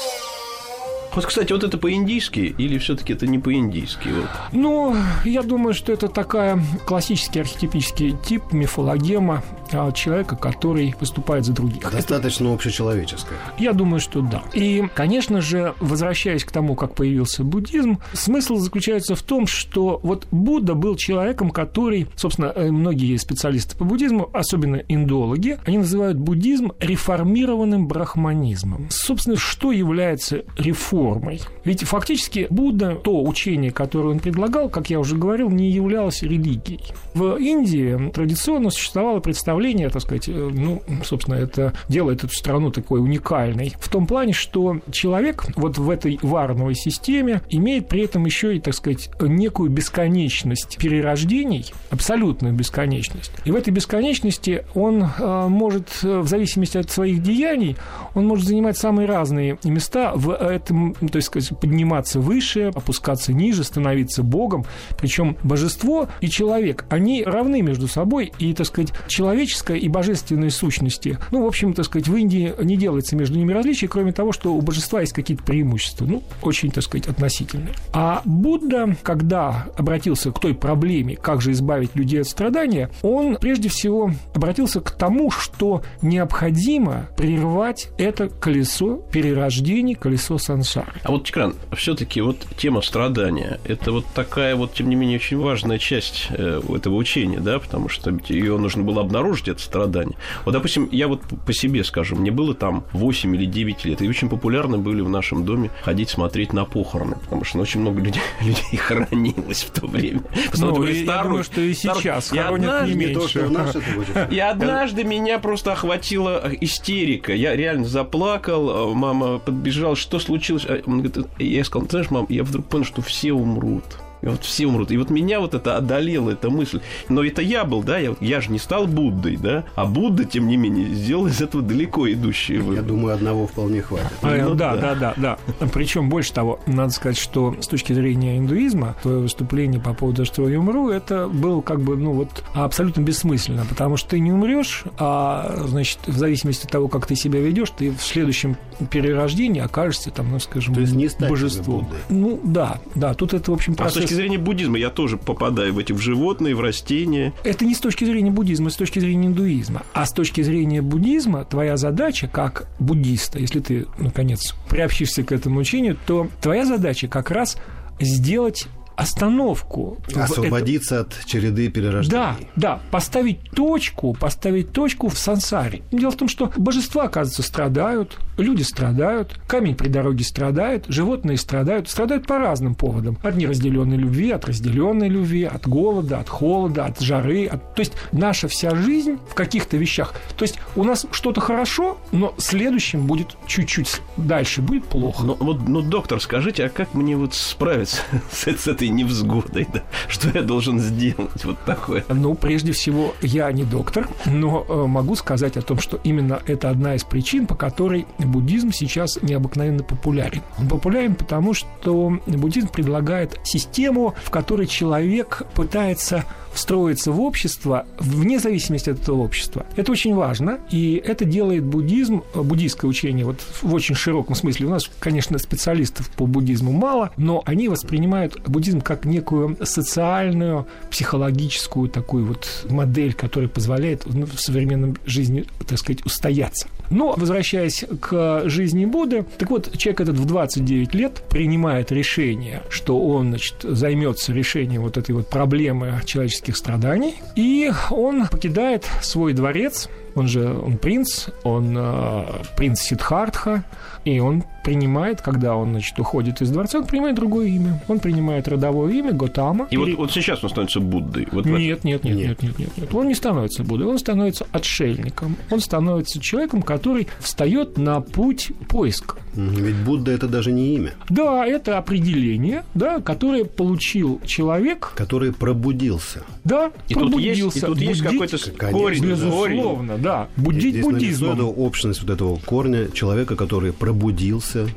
Вот, 1.15 1.25
кстати, 1.25 1.53
вот 1.53 1.63
это 1.63 1.77
по-индийски 1.77 2.55
или 2.57 2.77
все-таки 2.79 3.13
это 3.13 3.27
не 3.27 3.37
по-индийски? 3.37 4.07
Вот? 4.07 4.29
Ну, 4.51 4.95
я 5.25 5.43
думаю, 5.43 5.73
что 5.73 5.91
это 5.91 6.07
такая 6.07 6.59
классический 6.85 7.41
архетипический 7.41 8.15
тип 8.25 8.51
мифологема 8.51 9.43
а, 9.71 9.91
человека, 9.91 10.35
который 10.35 10.95
выступает 10.99 11.45
за 11.45 11.53
других. 11.53 11.91
Достаточно 11.91 12.45
это... 12.45 12.53
общечеловеческое. 12.55 13.37
Я 13.59 13.73
думаю, 13.73 13.99
что 13.99 14.21
да. 14.21 14.43
И, 14.53 14.87
конечно 14.95 15.41
же, 15.41 15.75
возвращаясь 15.79 16.43
к 16.43 16.51
тому, 16.51 16.75
как 16.75 16.95
появился 16.95 17.43
буддизм, 17.43 17.99
смысл 18.13 18.57
заключается 18.57 19.15
в 19.15 19.21
том, 19.21 19.45
что 19.45 19.99
вот 20.01 20.27
Будда 20.31 20.73
был 20.73 20.95
человеком, 20.95 21.51
который, 21.51 22.07
собственно, 22.15 22.47
э, 22.55 22.71
многие 22.71 23.17
специалисты 23.17 23.77
по 23.77 23.85
буддизму, 23.85 24.29
особенно 24.33 24.77
индологи, 24.87 25.59
они 25.65 25.77
называют 25.77 26.17
буддизм 26.17 26.71
реформированным 26.79 27.87
брахманизмом. 27.87 28.87
Собственно, 28.89 29.37
что 29.37 29.71
является 29.71 30.43
реформой? 30.57 31.02
Формой. 31.03 31.41
Ведь 31.65 31.83
фактически 31.83 32.47
Будда, 32.49 32.95
то 32.95 33.21
учение, 33.23 33.71
которое 33.71 34.09
он 34.09 34.19
предлагал, 34.19 34.69
как 34.69 34.89
я 34.89 34.99
уже 34.99 35.17
говорил, 35.17 35.49
не 35.49 35.69
являлось 35.69 36.21
религией. 36.23 36.79
В 37.13 37.35
Индии 37.35 38.09
традиционно 38.11 38.69
существовало 38.69 39.19
представление, 39.19 39.89
так 39.89 40.01
сказать, 40.01 40.29
э, 40.29 40.31
ну, 40.31 40.81
собственно, 41.03 41.35
это 41.35 41.73
делает 41.89 42.23
эту 42.23 42.33
страну 42.33 42.71
такой 42.71 43.01
уникальной, 43.01 43.73
в 43.79 43.89
том 43.89 44.07
плане, 44.07 44.31
что 44.31 44.79
человек 44.91 45.45
вот 45.57 45.77
в 45.77 45.89
этой 45.89 46.19
варновой 46.21 46.75
системе 46.75 47.41
имеет 47.49 47.89
при 47.89 48.03
этом 48.03 48.25
еще 48.25 48.55
и, 48.55 48.61
так 48.61 48.73
сказать, 48.73 49.09
некую 49.19 49.69
бесконечность 49.69 50.77
перерождений, 50.77 51.73
абсолютную 51.89 52.53
бесконечность. 52.53 53.31
И 53.43 53.51
в 53.51 53.55
этой 53.55 53.71
бесконечности 53.71 54.63
он 54.73 55.03
э, 55.03 55.47
может, 55.49 55.89
э, 56.03 56.19
в 56.19 56.27
зависимости 56.29 56.77
от 56.77 56.89
своих 56.89 57.21
деяний, 57.21 57.75
он 58.15 58.25
может 58.25 58.47
занимать 58.47 58.77
самые 58.77 59.05
разные 59.05 59.57
места 59.65 60.13
в 60.15 60.33
этом 60.33 60.92
то 60.93 61.17
есть 61.17 61.31
подниматься 61.59 62.19
выше, 62.19 62.71
опускаться 62.73 63.33
ниже, 63.33 63.63
становиться 63.63 64.23
Богом. 64.23 64.65
Причем 64.97 65.37
божество 65.43 66.07
и 66.21 66.29
человек, 66.29 66.85
они 66.89 67.23
равны 67.23 67.61
между 67.61 67.87
собой, 67.87 68.31
и, 68.39 68.53
так 68.53 68.67
сказать, 68.67 68.93
человеческая 69.07 69.77
и 69.77 69.87
божественные 69.87 70.51
сущности. 70.51 71.17
Ну, 71.31 71.43
в 71.43 71.47
общем, 71.47 71.73
так 71.73 71.85
сказать, 71.85 72.07
в 72.07 72.15
Индии 72.15 72.53
не 72.61 72.77
делается 72.77 73.15
между 73.15 73.37
ними 73.37 73.53
различий, 73.53 73.87
кроме 73.87 74.11
того, 74.11 74.31
что 74.31 74.53
у 74.53 74.61
божества 74.61 75.01
есть 75.01 75.13
какие-то 75.13 75.43
преимущества, 75.43 76.05
ну, 76.05 76.23
очень, 76.41 76.71
так 76.71 76.83
сказать, 76.83 77.07
относительные. 77.07 77.73
А 77.93 78.21
Будда, 78.25 78.95
когда 79.03 79.67
обратился 79.77 80.31
к 80.31 80.39
той 80.39 80.53
проблеме, 80.53 81.15
как 81.15 81.41
же 81.41 81.51
избавить 81.51 81.95
людей 81.95 82.21
от 82.21 82.27
страдания, 82.27 82.89
он 83.01 83.37
прежде 83.37 83.69
всего 83.69 84.11
обратился 84.33 84.81
к 84.81 84.91
тому, 84.91 85.31
что 85.31 85.83
необходимо 86.01 87.07
прервать 87.17 87.89
это 87.97 88.29
колесо 88.29 88.97
перерождений, 89.11 89.95
колесо 89.95 90.37
сансары. 90.37 90.82
А 91.03 91.11
вот, 91.11 91.25
Тикран, 91.25 91.55
все-таки 91.75 92.21
вот 92.21 92.37
тема 92.57 92.81
страдания– 92.81 93.59
это 93.65 93.91
вот 93.91 94.05
такая 94.13 94.55
вот, 94.55 94.73
тем 94.73 94.89
не 94.89 94.95
менее, 94.95 95.17
очень 95.17 95.37
важная 95.37 95.79
часть 95.79 96.27
э, 96.29 96.61
этого 96.75 96.95
учения, 96.95 97.39
да, 97.39 97.59
потому 97.59 97.89
что 97.89 98.17
ее 98.27 98.57
нужно 98.57 98.83
было 98.83 99.01
обнаружить, 99.01 99.47
это 99.47 99.61
страдание. 99.61 100.15
Вот, 100.45 100.51
допустим, 100.51 100.87
я 100.91 101.07
вот 101.07 101.21
по 101.45 101.53
себе 101.53 101.83
скажу, 101.83 102.15
мне 102.15 102.31
было 102.31 102.53
там 102.53 102.83
8 102.93 103.35
или 103.35 103.45
9 103.45 103.85
лет, 103.85 104.01
и 104.01 104.07
очень 104.07 104.29
популярны 104.29 104.77
были 104.77 105.01
в 105.01 105.09
нашем 105.09 105.45
доме 105.45 105.71
ходить 105.81 106.09
смотреть 106.09 106.53
на 106.53 106.65
похороны, 106.65 107.15
потому 107.15 107.43
что 107.43 107.57
ну, 107.57 107.63
очень 107.63 107.81
много 107.81 108.01
людей, 108.01 108.21
людей 108.41 108.77
хоронилось 108.77 109.63
в 109.63 109.71
то 109.71 109.87
время. 109.87 110.21
Ну, 110.57 110.83
и, 110.83 111.03
старую, 111.03 111.05
я 111.05 111.23
думаю, 111.23 111.43
что 111.43 111.61
и 111.61 111.73
сейчас 111.73 112.25
старую, 112.25 112.45
хоронят 112.45 112.69
однажды, 112.69 112.93
не 112.93 113.05
меньше. 113.05 114.27
И 114.31 114.39
однажды 114.39 115.03
меня 115.03 115.39
просто 115.39 115.73
охватила 115.73 116.49
истерика. 116.61 117.33
Я 117.33 117.55
реально 117.55 117.85
заплакал, 117.85 118.93
мама 118.93 119.39
подбежала, 119.39 119.95
что 119.95 120.19
случилось? 120.19 120.65
Он 120.85 121.01
говорит, 121.01 121.27
я 121.39 121.63
сказал, 121.63 121.87
знаешь, 121.89 122.09
мам, 122.09 122.25
я 122.29 122.43
вдруг 122.43 122.65
понял, 122.67 122.85
что 122.85 123.01
все 123.01 123.33
умрут. 123.33 123.83
И 124.23 124.25
вот 124.25 124.43
все 124.43 124.65
умрут. 124.65 124.91
И 124.91 124.97
вот 124.97 125.09
меня 125.09 125.39
вот 125.41 125.53
это 125.53 125.75
одолела, 125.77 126.31
эта 126.31 126.49
мысль. 126.49 126.79
Но 127.09 127.23
это 127.23 127.41
я 127.41 127.65
был, 127.65 127.83
да, 127.83 127.97
я, 127.97 128.15
я 128.21 128.39
же 128.41 128.51
не 128.51 128.57
стал 128.57 128.87
Буддой, 128.87 129.35
да, 129.35 129.65
а 129.75 129.85
Будда, 129.85 130.23
тем 130.23 130.47
не 130.47 130.55
менее, 130.55 130.87
сделал 130.89 131.27
из 131.27 131.41
этого 131.41 131.61
далеко 131.61 132.09
идущие 132.09 132.59
выводы. 132.59 132.77
Я 132.77 132.81
думаю, 132.83 133.15
одного 133.15 133.47
вполне 133.47 133.81
хватит. 133.81 134.07
А, 134.21 134.35
ну, 134.37 134.55
да, 134.55 134.75
да, 134.75 134.95
да, 134.95 135.13
да, 135.17 135.37
да. 135.59 135.67
Причем, 135.73 136.09
больше 136.09 136.31
того, 136.31 136.59
надо 136.65 136.93
сказать, 136.93 137.17
что 137.17 137.55
с 137.59 137.67
точки 137.67 137.91
зрения 137.91 138.37
индуизма, 138.37 138.95
твое 139.01 139.19
выступление 139.19 139.81
по 139.81 139.93
поводу, 139.93 140.23
что 140.25 140.47
я 140.47 140.57
умру, 140.57 140.89
это 140.89 141.27
было 141.27 141.61
как 141.61 141.81
бы, 141.81 141.97
ну 141.97 142.13
вот, 142.13 142.43
абсолютно 142.53 143.01
бессмысленно, 143.01 143.65
потому 143.65 143.97
что 143.97 144.11
ты 144.11 144.19
не 144.19 144.31
умрешь, 144.31 144.85
а, 144.97 145.63
значит, 145.67 145.99
в 146.07 146.17
зависимости 146.17 146.65
от 146.65 146.71
того, 146.71 146.87
как 146.87 147.07
ты 147.07 147.15
себя 147.15 147.41
ведешь, 147.41 147.71
ты 147.71 147.91
в 147.91 148.01
следующем 148.01 148.55
перерождении 148.89 149.61
окажешься 149.61 150.11
там, 150.11 150.31
ну, 150.31 150.39
скажем, 150.39 150.73
То 150.73 150.81
есть 150.81 150.93
не 150.93 151.09
божеством. 151.27 151.89
Ну, 152.09 152.39
да, 152.43 152.79
да, 152.95 153.13
тут 153.13 153.33
это, 153.33 153.51
в 153.51 153.53
общем, 153.53 153.75
процесс 153.75 154.03
точки 154.03 154.12
зрения 154.13 154.37
буддизма 154.37 154.77
я 154.77 154.89
тоже 154.89 155.17
попадаю 155.17 155.73
в 155.73 155.79
эти 155.79 155.93
в 155.93 155.99
животные, 155.99 156.55
в 156.55 156.61
растения. 156.61 157.33
Это 157.43 157.65
не 157.65 157.75
с 157.75 157.79
точки 157.79 158.05
зрения 158.05 158.31
буддизма, 158.31 158.67
а 158.67 158.71
с 158.71 158.75
точки 158.75 158.99
зрения 158.99 159.27
индуизма. 159.27 159.83
А 159.93 160.05
с 160.05 160.11
точки 160.11 160.41
зрения 160.41 160.81
буддизма 160.81 161.45
твоя 161.45 161.77
задача 161.77 162.27
как 162.27 162.67
буддиста, 162.79 163.39
если 163.39 163.59
ты, 163.59 163.87
наконец, 163.97 164.55
приобщишься 164.69 165.23
к 165.23 165.31
этому 165.31 165.59
учению, 165.59 165.97
то 166.05 166.27
твоя 166.41 166.65
задача 166.65 167.07
как 167.07 167.31
раз 167.31 167.57
сделать 167.99 168.67
остановку. 168.95 169.97
Освободиться 170.13 170.95
это... 170.95 171.17
от 171.19 171.25
череды 171.25 171.69
перерождений. 171.69 172.11
Да, 172.11 172.37
да, 172.55 172.81
поставить 172.91 173.49
точку, 173.51 174.13
поставить 174.13 174.71
точку 174.71 175.09
в 175.09 175.17
сансаре. 175.17 175.81
Дело 175.91 176.11
в 176.11 176.17
том, 176.17 176.27
что 176.27 176.51
божества, 176.57 177.05
оказывается, 177.05 177.43
страдают, 177.43 178.17
люди 178.37 178.63
страдают, 178.63 179.39
камень 179.47 179.75
при 179.75 179.87
дороге 179.87 180.23
страдает, 180.23 180.85
животные 180.87 181.37
страдают, 181.37 181.89
страдают 181.89 182.27
по 182.27 182.37
разным 182.37 182.75
поводам. 182.75 183.17
От 183.23 183.35
неразделенной 183.35 183.97
любви, 183.97 184.31
от 184.31 184.45
разделенной 184.45 185.09
любви, 185.09 185.43
от 185.43 185.67
голода, 185.67 186.19
от 186.19 186.29
холода, 186.29 186.85
от 186.85 186.99
жары. 187.01 187.45
От... 187.45 187.75
То 187.75 187.81
есть 187.81 187.93
наша 188.11 188.47
вся 188.47 188.75
жизнь 188.75 189.17
в 189.29 189.33
каких-то 189.33 189.77
вещах. 189.77 190.13
То 190.37 190.43
есть 190.43 190.59
у 190.75 190.83
нас 190.83 191.05
что-то 191.11 191.41
хорошо, 191.41 191.97
но 192.11 192.33
следующим 192.37 193.05
будет 193.05 193.37
чуть-чуть 193.47 194.01
дальше, 194.17 194.61
будет 194.61 194.85
плохо. 194.85 195.23
Ну, 195.23 195.37
вот, 195.39 195.67
ну, 195.67 195.81
доктор, 195.81 196.21
скажите, 196.21 196.65
а 196.65 196.69
как 196.69 196.93
мне 196.93 197.15
вот 197.15 197.33
справиться 197.33 198.01
с, 198.31 198.47
с 198.47 198.67
этой 198.67 198.89
невзгодой? 198.89 199.67
Да? 199.73 199.83
Что 200.07 200.29
я 200.33 200.41
должен 200.41 200.79
сделать 200.79 201.45
вот 201.45 201.59
такое? 201.65 202.03
Ну, 202.09 202.35
прежде 202.35 202.71
всего, 202.71 203.13
я 203.21 203.51
не 203.51 203.63
доктор, 203.63 204.07
но 204.25 204.65
э, 204.67 204.85
могу 204.87 205.15
сказать 205.15 205.57
о 205.57 205.61
том, 205.61 205.79
что 205.79 205.99
именно 206.03 206.41
это 206.45 206.69
одна 206.69 206.95
из 206.95 207.03
причин, 207.03 207.47
по 207.47 207.55
которой 207.55 208.05
буддизм 208.25 208.71
сейчас 208.71 209.21
необыкновенно 209.21 209.83
популярен. 209.83 210.41
Он 210.57 210.67
популярен 210.67 211.15
потому, 211.15 211.53
что 211.53 212.19
буддизм 212.27 212.69
предлагает 212.69 213.39
систему, 213.43 214.15
в 214.23 214.29
которой 214.29 214.67
человек 214.67 215.43
пытается 215.53 216.25
встроиться 216.53 217.11
в 217.11 217.19
общество 217.19 217.85
вне 217.99 218.39
зависимости 218.39 218.89
от 218.89 219.01
этого 219.01 219.21
общества. 219.21 219.65
Это 219.75 219.91
очень 219.91 220.13
важно, 220.13 220.59
и 220.69 221.01
это 221.03 221.25
делает 221.25 221.63
буддизм, 221.63 222.23
буддийское 222.35 222.89
учение, 222.89 223.25
вот 223.25 223.41
в 223.61 223.73
очень 223.73 223.95
широком 223.95 224.35
смысле. 224.35 224.67
У 224.67 224.69
нас, 224.69 224.89
конечно, 224.99 225.37
специалистов 225.39 226.09
по 226.09 226.25
буддизму 226.25 226.71
мало, 226.71 227.11
но 227.17 227.41
они 227.45 227.69
воспринимают 227.69 228.39
буддизм 228.47 228.81
как 228.81 229.05
некую 229.05 229.57
социальную, 229.65 230.67
психологическую 230.91 231.89
такую 231.89 232.25
вот 232.25 232.65
модель, 232.69 233.13
которая 233.13 233.49
позволяет 233.49 234.05
в 234.05 234.37
современном 234.37 234.95
жизни, 235.05 235.45
так 235.67 235.79
сказать, 235.79 236.05
устояться. 236.05 236.67
Но, 236.93 237.15
возвращаясь 237.17 237.83
к 237.99 238.43
жизни 238.45 238.85
Будды, 238.85 239.25
так 239.39 239.49
вот, 239.49 239.75
человек 239.77 240.01
этот 240.01 240.17
в 240.17 240.25
29 240.25 240.93
лет 240.93 241.23
принимает 241.27 241.91
решение, 241.91 242.61
что 242.69 242.99
он, 243.03 243.29
значит, 243.29 243.55
займется 243.63 244.31
решением 244.31 244.83
вот 244.83 244.97
этой 244.97 245.13
вот 245.13 245.27
проблемы 245.27 246.01
человеческих 246.05 246.55
страданий, 246.55 247.15
и 247.35 247.71
он 247.89 248.27
покидает 248.27 248.87
свой 249.01 249.33
дворец, 249.33 249.89
он 250.13 250.27
же 250.27 250.53
он 250.53 250.77
принц, 250.77 251.29
он 251.43 251.75
э, 251.75 252.25
принц 252.55 252.81
Сидхартха, 252.81 253.63
и 254.05 254.19
он 254.19 254.43
принимает, 254.63 255.21
когда 255.21 255.55
он, 255.55 255.71
значит, 255.71 255.97
уходит 255.99 256.41
из 256.41 256.49
дворца, 256.49 256.79
он 256.79 256.85
принимает 256.85 257.15
другое 257.15 257.47
имя. 257.47 257.81
Он 257.87 257.99
принимает 257.99 258.47
родовое 258.47 258.93
имя 258.93 259.11
Готама. 259.11 259.65
И 259.65 259.75
пере... 259.75 259.91
вот, 259.91 259.97
вот 259.97 260.11
сейчас 260.11 260.43
он 260.43 260.49
становится 260.49 260.79
Буддой? 260.79 261.27
Вот 261.31 261.45
нет, 261.45 261.83
нет, 261.83 262.03
нет, 262.03 262.15
нет, 262.15 262.41
нет, 262.41 262.59
нет, 262.59 262.77
нет. 262.77 262.93
Он 262.93 263.07
не 263.07 263.15
становится 263.15 263.63
Буддой, 263.63 263.87
он 263.87 263.99
становится 263.99 264.47
отшельником. 264.51 265.35
Он 265.51 265.59
становится 265.59 266.19
человеком, 266.19 266.61
который 266.61 267.07
встает 267.19 267.77
на 267.77 268.01
путь 268.01 268.51
поиска. 268.69 269.17
Ведь 269.35 269.75
Будда 269.77 270.11
это 270.11 270.27
даже 270.27 270.51
не 270.51 270.75
имя. 270.75 270.93
Да, 271.09 271.45
это 271.45 271.77
определение, 271.77 272.63
да, 272.75 272.99
которое 272.99 273.45
получил 273.45 274.21
человек. 274.25 274.91
Который 274.95 275.33
пробудился. 275.33 276.23
Да, 276.43 276.71
и 276.87 276.93
пробудился. 276.93 277.65
Тут 277.65 277.79
есть, 277.79 278.01
и 278.01 278.03
тут 278.03 278.11
есть 278.11 278.31
какой-то 278.31 278.71
корень. 278.71 279.03
Безусловно, 279.03 279.97
да. 279.97 280.27
Будить 280.37 280.73
Здесь 280.73 280.85
буддизмом. 280.85 281.33
Это 281.33 281.43
общность 281.45 282.01
вот 282.03 282.11
этого 282.11 282.37
корня 282.37 282.89
человека, 282.91 283.35
который 283.35 283.73
пробудился, 283.73 283.92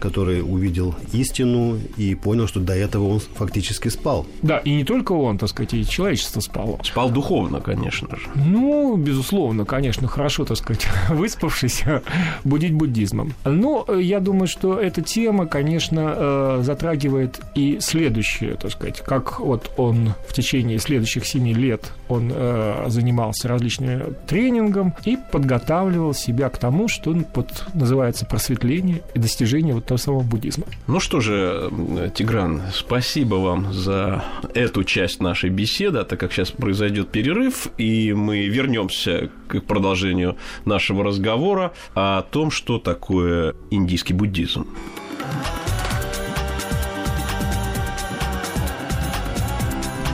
который 0.01 0.43
увидел 0.43 0.95
истину 1.13 1.79
и 1.97 2.15
понял, 2.15 2.47
что 2.47 2.61
до 2.61 2.75
этого 2.75 3.09
он 3.09 3.21
фактически 3.21 3.89
спал. 3.89 4.27
Да, 4.43 4.59
и 4.59 4.75
не 4.75 4.85
только 4.85 5.13
он, 5.13 5.39
так 5.39 5.49
сказать, 5.49 5.75
и 5.75 5.87
человечество 5.87 6.41
спало. 6.41 6.79
Спал 6.83 7.11
духовно, 7.11 7.61
конечно 7.61 8.17
же. 8.17 8.29
Ну, 8.35 8.97
безусловно, 8.97 9.65
конечно, 9.65 10.09
хорошо, 10.09 10.45
так 10.45 10.57
сказать, 10.57 10.87
выспавшись, 11.09 11.85
будить 12.45 12.73
буддизмом. 12.73 13.33
Но 13.45 13.87
я 13.99 14.21
думаю, 14.21 14.47
что 14.47 14.79
эта 14.79 15.03
тема, 15.03 15.47
конечно, 15.47 16.15
э, 16.17 16.61
затрагивает 16.63 17.41
и 17.55 17.79
следующее, 17.81 18.55
так 18.55 18.73
сказать, 18.73 19.01
как 19.01 19.41
вот 19.41 19.71
он 19.77 20.15
в 20.29 20.33
течение 20.33 20.79
следующих 20.79 21.27
семи 21.27 21.55
лет 21.55 21.93
он 22.09 22.33
э, 22.35 22.85
занимался 22.89 23.49
различными 23.49 24.15
тренингом 24.27 24.95
и 25.05 25.19
подготавливал 25.33 26.15
себя 26.15 26.49
к 26.49 26.59
тому, 26.59 26.89
что 26.89 27.17
вот, 27.35 27.65
называется 27.75 28.27
просветление 28.27 29.03
и 29.15 29.19
достижение 29.19 29.75
вот 29.75 29.87
того 29.87 29.99
самого 29.99 30.23
буддизма. 30.23 30.65
Ну 30.87 31.01
что 31.01 31.21
же, 31.21 31.71
Тигран, 32.15 32.63
спасибо 32.73 33.37
вам 33.37 33.73
за 33.73 34.25
эту 34.55 34.85
часть 34.85 35.21
нашей 35.21 35.51
беседы, 35.51 35.99
а 35.99 36.05
так 36.05 36.21
как 36.21 36.33
сейчас 36.33 36.51
произойдет 36.51 37.09
перерыв, 37.09 37.69
и 37.79 38.13
мы 38.13 38.47
вернемся 38.47 39.31
к 39.49 39.61
продолжению 39.61 40.37
нашего 40.65 41.05
разговора 41.05 41.73
о 41.95 42.23
том, 42.23 42.51
что 42.51 42.79
такое 42.79 43.55
индийский 43.71 44.15
буддизм. 44.15 44.67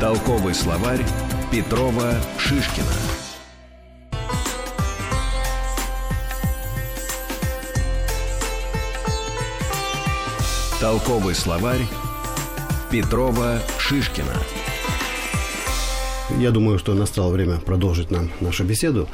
Толковый 0.00 0.54
словарь 0.54 1.04
Петрова 1.52 2.14
Шишкина. 2.38 3.11
Толковый 10.82 11.36
словарь 11.36 11.86
Петрова 12.90 13.60
Шишкина. 13.78 14.34
Я 16.40 16.50
думаю, 16.50 16.76
что 16.80 16.94
настало 16.94 17.30
время 17.30 17.58
продолжить 17.58 18.10
нам 18.10 18.32
нашу 18.40 18.64
беседу. 18.64 19.08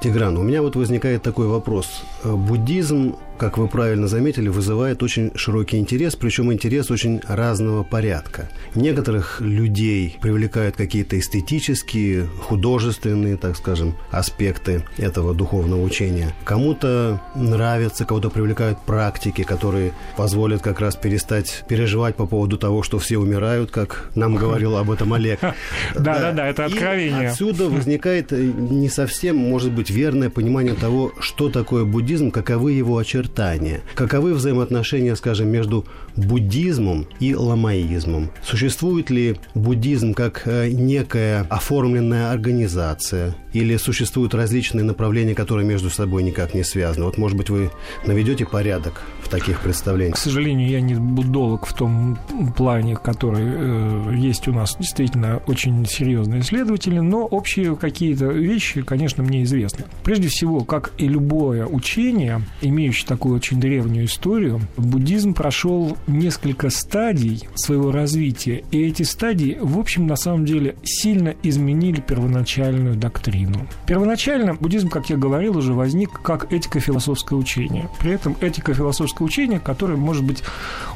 Тигран, 0.00 0.36
у 0.38 0.42
меня 0.42 0.62
вот 0.62 0.76
возникает 0.76 1.22
такой 1.22 1.46
вопрос. 1.46 2.02
Буддизм 2.24 3.16
как 3.40 3.56
вы 3.56 3.68
правильно 3.68 4.06
заметили, 4.06 4.48
вызывает 4.48 5.02
очень 5.02 5.32
широкий 5.34 5.78
интерес, 5.78 6.14
причем 6.14 6.52
интерес 6.52 6.90
очень 6.90 7.22
разного 7.26 7.82
порядка. 7.82 8.50
Некоторых 8.74 9.40
людей 9.40 10.18
привлекают 10.20 10.76
какие-то 10.76 11.18
эстетические, 11.18 12.26
художественные, 12.26 13.38
так 13.38 13.56
скажем, 13.56 13.96
аспекты 14.10 14.84
этого 14.98 15.34
духовного 15.34 15.82
учения. 15.82 16.34
Кому-то 16.44 17.22
нравится, 17.34 18.04
кого-то 18.04 18.28
привлекают 18.28 18.78
практики, 18.84 19.42
которые 19.42 19.94
позволят 20.18 20.60
как 20.60 20.78
раз 20.80 20.96
перестать 20.96 21.64
переживать 21.66 22.16
по 22.16 22.26
поводу 22.26 22.58
того, 22.58 22.82
что 22.82 22.98
все 22.98 23.16
умирают, 23.16 23.70
как 23.70 24.10
нам 24.14 24.34
говорил 24.34 24.76
об 24.76 24.90
этом 24.90 25.14
Олег. 25.14 25.40
Да-да-да, 25.94 26.46
это 26.46 26.66
откровение. 26.66 27.30
отсюда 27.30 27.70
возникает 27.70 28.32
не 28.32 28.90
совсем, 28.90 29.38
может 29.38 29.72
быть, 29.72 29.88
верное 29.90 30.30
понимание 30.30 30.74
того, 30.74 31.12
что 31.20 31.48
такое 31.48 31.84
буддизм, 31.84 32.30
каковы 32.30 32.72
его 32.72 32.98
очертания 32.98 33.20
очертания. 33.20 33.80
Каковы 33.94 34.34
взаимоотношения, 34.34 35.16
скажем, 35.16 35.48
между 35.48 35.84
буддизмом 36.16 37.06
и 37.20 37.34
ламаизмом? 37.34 38.30
Существует 38.42 39.10
ли 39.10 39.36
буддизм 39.54 40.14
как 40.14 40.42
э, 40.46 40.70
некая 40.70 41.46
оформленная 41.48 42.32
организация? 42.32 43.34
Или 43.52 43.76
существуют 43.78 44.34
различные 44.34 44.84
направления, 44.84 45.34
которые 45.34 45.66
между 45.66 45.90
собой 45.90 46.22
никак 46.22 46.54
не 46.54 46.62
связаны? 46.62 47.06
Вот, 47.06 47.18
может 47.18 47.36
быть, 47.36 47.50
вы 47.50 47.70
наведете 48.06 48.46
порядок 48.46 49.02
в 49.22 49.28
таких 49.28 49.60
представлениях? 49.60 50.14
К 50.14 50.18
сожалению, 50.18 50.68
я 50.68 50.80
не 50.80 50.94
буддолог 50.94 51.66
в 51.66 51.74
том 51.74 52.18
плане, 52.56 52.96
который 52.96 53.44
э, 53.44 54.14
есть 54.16 54.48
у 54.48 54.52
нас 54.52 54.76
действительно 54.78 55.42
очень 55.46 55.84
серьезные 55.86 56.40
исследователи, 56.40 56.98
но 57.00 57.26
общие 57.26 57.76
какие-то 57.76 58.26
вещи, 58.26 58.82
конечно, 58.82 59.22
мне 59.22 59.42
известны. 59.42 59.79
Прежде 60.04 60.28
всего, 60.28 60.60
как 60.64 60.92
и 60.98 61.08
любое 61.08 61.66
учение, 61.66 62.42
имеющее 62.60 63.06
такую 63.06 63.36
очень 63.36 63.60
древнюю 63.60 64.06
историю, 64.06 64.60
буддизм 64.76 65.34
прошел 65.34 65.96
несколько 66.06 66.70
стадий 66.70 67.48
своего 67.54 67.92
развития, 67.92 68.64
и 68.70 68.82
эти 68.82 69.02
стадии, 69.02 69.58
в 69.60 69.78
общем, 69.78 70.06
на 70.06 70.16
самом 70.16 70.44
деле 70.44 70.76
сильно 70.82 71.34
изменили 71.42 72.00
первоначальную 72.00 72.96
доктрину. 72.96 73.66
Первоначально 73.86 74.54
буддизм, 74.54 74.88
как 74.88 75.10
я 75.10 75.16
говорил, 75.16 75.56
уже 75.56 75.72
возник 75.72 76.10
как 76.22 76.52
этико-философское 76.52 77.36
учение. 77.36 77.88
При 77.98 78.12
этом 78.12 78.36
этико-философское 78.40 79.24
учение, 79.24 79.60
которое, 79.60 79.96
может 79.96 80.24
быть, 80.24 80.42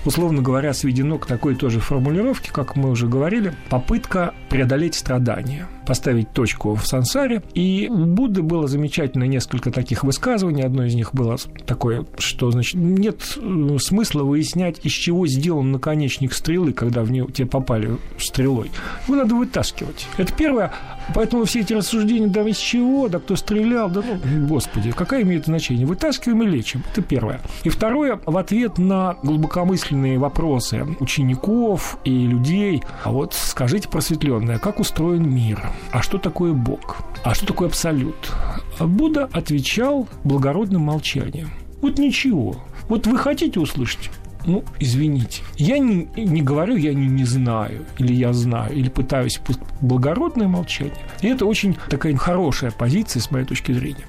условно 0.04 0.42
говоря, 0.42 0.72
сведено 0.72 1.18
к 1.18 1.26
такой 1.26 1.54
тоже 1.54 1.80
формулировке, 1.80 2.52
как 2.52 2.76
мы 2.76 2.90
уже 2.90 3.06
говорили, 3.06 3.54
попытка 3.68 4.34
преодолеть 4.48 4.94
страдания 4.94 5.66
поставить 5.84 6.30
точку 6.32 6.74
в 6.74 6.86
сансаре. 6.86 7.42
И 7.54 7.88
у 7.90 8.06
Будды 8.06 8.42
было 8.42 8.66
замечательно 8.74 9.24
несколько 9.24 9.70
таких 9.70 10.04
высказываний. 10.04 10.62
Одно 10.62 10.84
из 10.84 10.94
них 10.94 11.14
было 11.14 11.36
такое 11.66 12.04
что, 12.18 12.50
значит, 12.50 12.74
нет 12.74 13.36
э, 13.36 13.76
смысла 13.80 14.22
выяснять, 14.22 14.80
из 14.82 14.92
чего 14.92 15.26
сделан 15.26 15.72
наконечник 15.72 16.32
стрелы, 16.32 16.72
когда 16.72 17.02
в 17.02 17.10
нее 17.10 17.26
тебе 17.32 17.46
попали 17.46 17.96
стрелой. 18.18 18.70
Его 19.06 19.16
надо 19.16 19.34
вытаскивать. 19.34 20.06
Это 20.16 20.32
первое. 20.32 20.72
Поэтому 21.14 21.44
все 21.44 21.60
эти 21.60 21.72
рассуждения, 21.74 22.28
да 22.28 22.48
из 22.48 22.56
чего, 22.56 23.08
да 23.08 23.18
кто 23.18 23.36
стрелял, 23.36 23.90
да 23.90 24.02
ну, 24.02 24.46
господи, 24.46 24.90
какое 24.92 25.22
имеет 25.22 25.44
значение? 25.44 25.86
Вытаскиваем 25.86 26.42
и 26.42 26.46
лечим. 26.46 26.82
Это 26.92 27.02
первое. 27.02 27.40
И 27.62 27.68
второе, 27.68 28.20
в 28.24 28.36
ответ 28.36 28.78
на 28.78 29.16
глубокомысленные 29.22 30.18
вопросы 30.18 30.86
учеников 31.00 31.98
и 32.04 32.26
людей, 32.26 32.82
а 33.02 33.12
вот 33.12 33.34
скажите 33.34 33.88
просветленное, 33.88 34.58
как 34.58 34.80
устроен 34.80 35.28
мир? 35.28 35.62
А 35.92 36.02
что 36.02 36.18
такое 36.18 36.52
Бог? 36.52 36.98
А 37.22 37.34
что 37.34 37.46
такое 37.46 37.68
абсолют? 37.68 38.32
Будда 38.80 39.28
отвечал 39.32 40.08
благородным 40.24 40.82
молчанием. 40.82 41.50
Вот 41.80 41.98
ничего. 41.98 42.56
Вот 42.88 43.06
вы 43.06 43.18
хотите 43.18 43.60
услышать? 43.60 44.10
ну, 44.46 44.64
извините, 44.78 45.42
я 45.56 45.78
не, 45.78 46.08
не 46.16 46.42
говорю, 46.42 46.76
я 46.76 46.92
не, 46.92 47.06
не 47.08 47.24
знаю, 47.24 47.86
или 47.98 48.12
я 48.12 48.32
знаю, 48.32 48.74
или 48.74 48.88
пытаюсь 48.88 49.40
благородное 49.80 50.48
молчание. 50.48 50.96
И 51.22 51.28
это 51.28 51.46
очень 51.46 51.76
такая 51.88 52.14
хорошая 52.16 52.70
позиция, 52.70 53.20
с 53.20 53.30
моей 53.30 53.46
точки 53.46 53.72
зрения. 53.72 54.04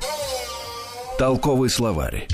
Толковый 1.18 1.70
словарь. 1.70 2.28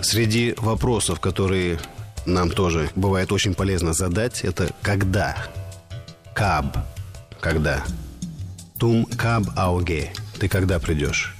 Среди 0.00 0.54
вопросов, 0.56 1.20
которые 1.20 1.78
нам 2.24 2.50
тоже 2.50 2.90
бывает 2.96 3.32
очень 3.32 3.54
полезно 3.54 3.92
задать, 3.92 4.42
это 4.42 4.70
«когда?». 4.82 5.36
«Каб»– 6.34 6.76
«когда?». 7.40 7.82
«Тум 8.78 9.06
каб 9.16 9.44
ауге»– 9.56 10.12
«ты 10.38 10.48
когда 10.48 10.78
придешь?». 10.78 11.34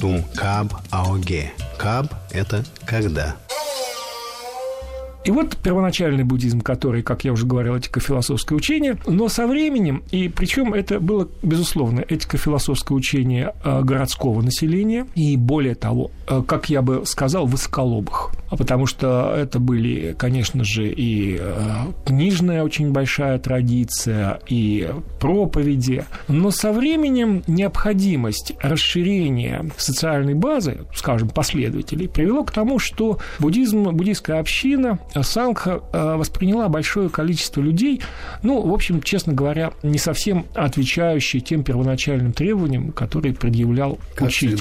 «Тум 0.00 0.24
каб 0.34 0.72
ауге»– 0.90 1.52
«каб»– 1.78 2.06
это 2.30 2.64
«когда?». 2.86 3.36
И 5.22 5.30
вот 5.30 5.58
первоначальный 5.58 6.24
буддизм, 6.24 6.62
который, 6.62 7.02
как 7.02 7.24
я 7.24 7.32
уже 7.32 7.44
говорил, 7.44 7.76
этико-философское 7.76 8.54
учение, 8.54 8.96
но 9.06 9.28
со 9.28 9.46
временем, 9.46 10.02
и 10.10 10.30
причем 10.30 10.72
это 10.72 10.98
было, 10.98 11.28
безусловно, 11.42 12.00
этико-философское 12.00 12.94
учение 12.94 13.52
э, 13.62 13.82
городского 13.82 14.40
населения, 14.40 15.06
и 15.14 15.36
более 15.36 15.74
того, 15.74 16.10
э, 16.26 16.42
как 16.46 16.70
я 16.70 16.80
бы 16.80 17.04
сказал, 17.04 17.44
высоколобых. 17.44 18.30
А 18.50 18.56
потому 18.56 18.86
что 18.86 19.32
это 19.36 19.60
были, 19.60 20.14
конечно 20.18 20.64
же, 20.64 20.88
и 20.88 21.38
э, 21.40 21.52
книжная 22.04 22.64
очень 22.64 22.90
большая 22.90 23.38
традиция, 23.38 24.40
и 24.48 24.90
проповеди. 25.20 26.04
Но 26.26 26.50
со 26.50 26.72
временем 26.72 27.44
необходимость 27.46 28.54
расширения 28.60 29.70
социальной 29.76 30.34
базы, 30.34 30.80
скажем, 30.94 31.28
последователей, 31.28 32.08
привело 32.08 32.42
к 32.42 32.50
тому, 32.50 32.78
что 32.80 33.18
буддизм, 33.38 33.84
буддийская 33.90 34.40
община 34.40 34.98
Сангха 35.22 35.80
э, 35.92 36.16
восприняла 36.16 36.68
большое 36.68 37.08
количество 37.08 37.60
людей, 37.60 38.00
ну, 38.42 38.60
в 38.60 38.72
общем, 38.72 39.00
честно 39.00 39.32
говоря, 39.32 39.72
не 39.82 39.98
совсем 39.98 40.46
отвечающие 40.54 41.40
тем 41.40 41.62
первоначальным 41.62 42.32
требованиям, 42.32 42.90
которые 42.92 43.34
предъявлял 43.34 43.98
как 44.16 44.28
учитель. 44.28 44.56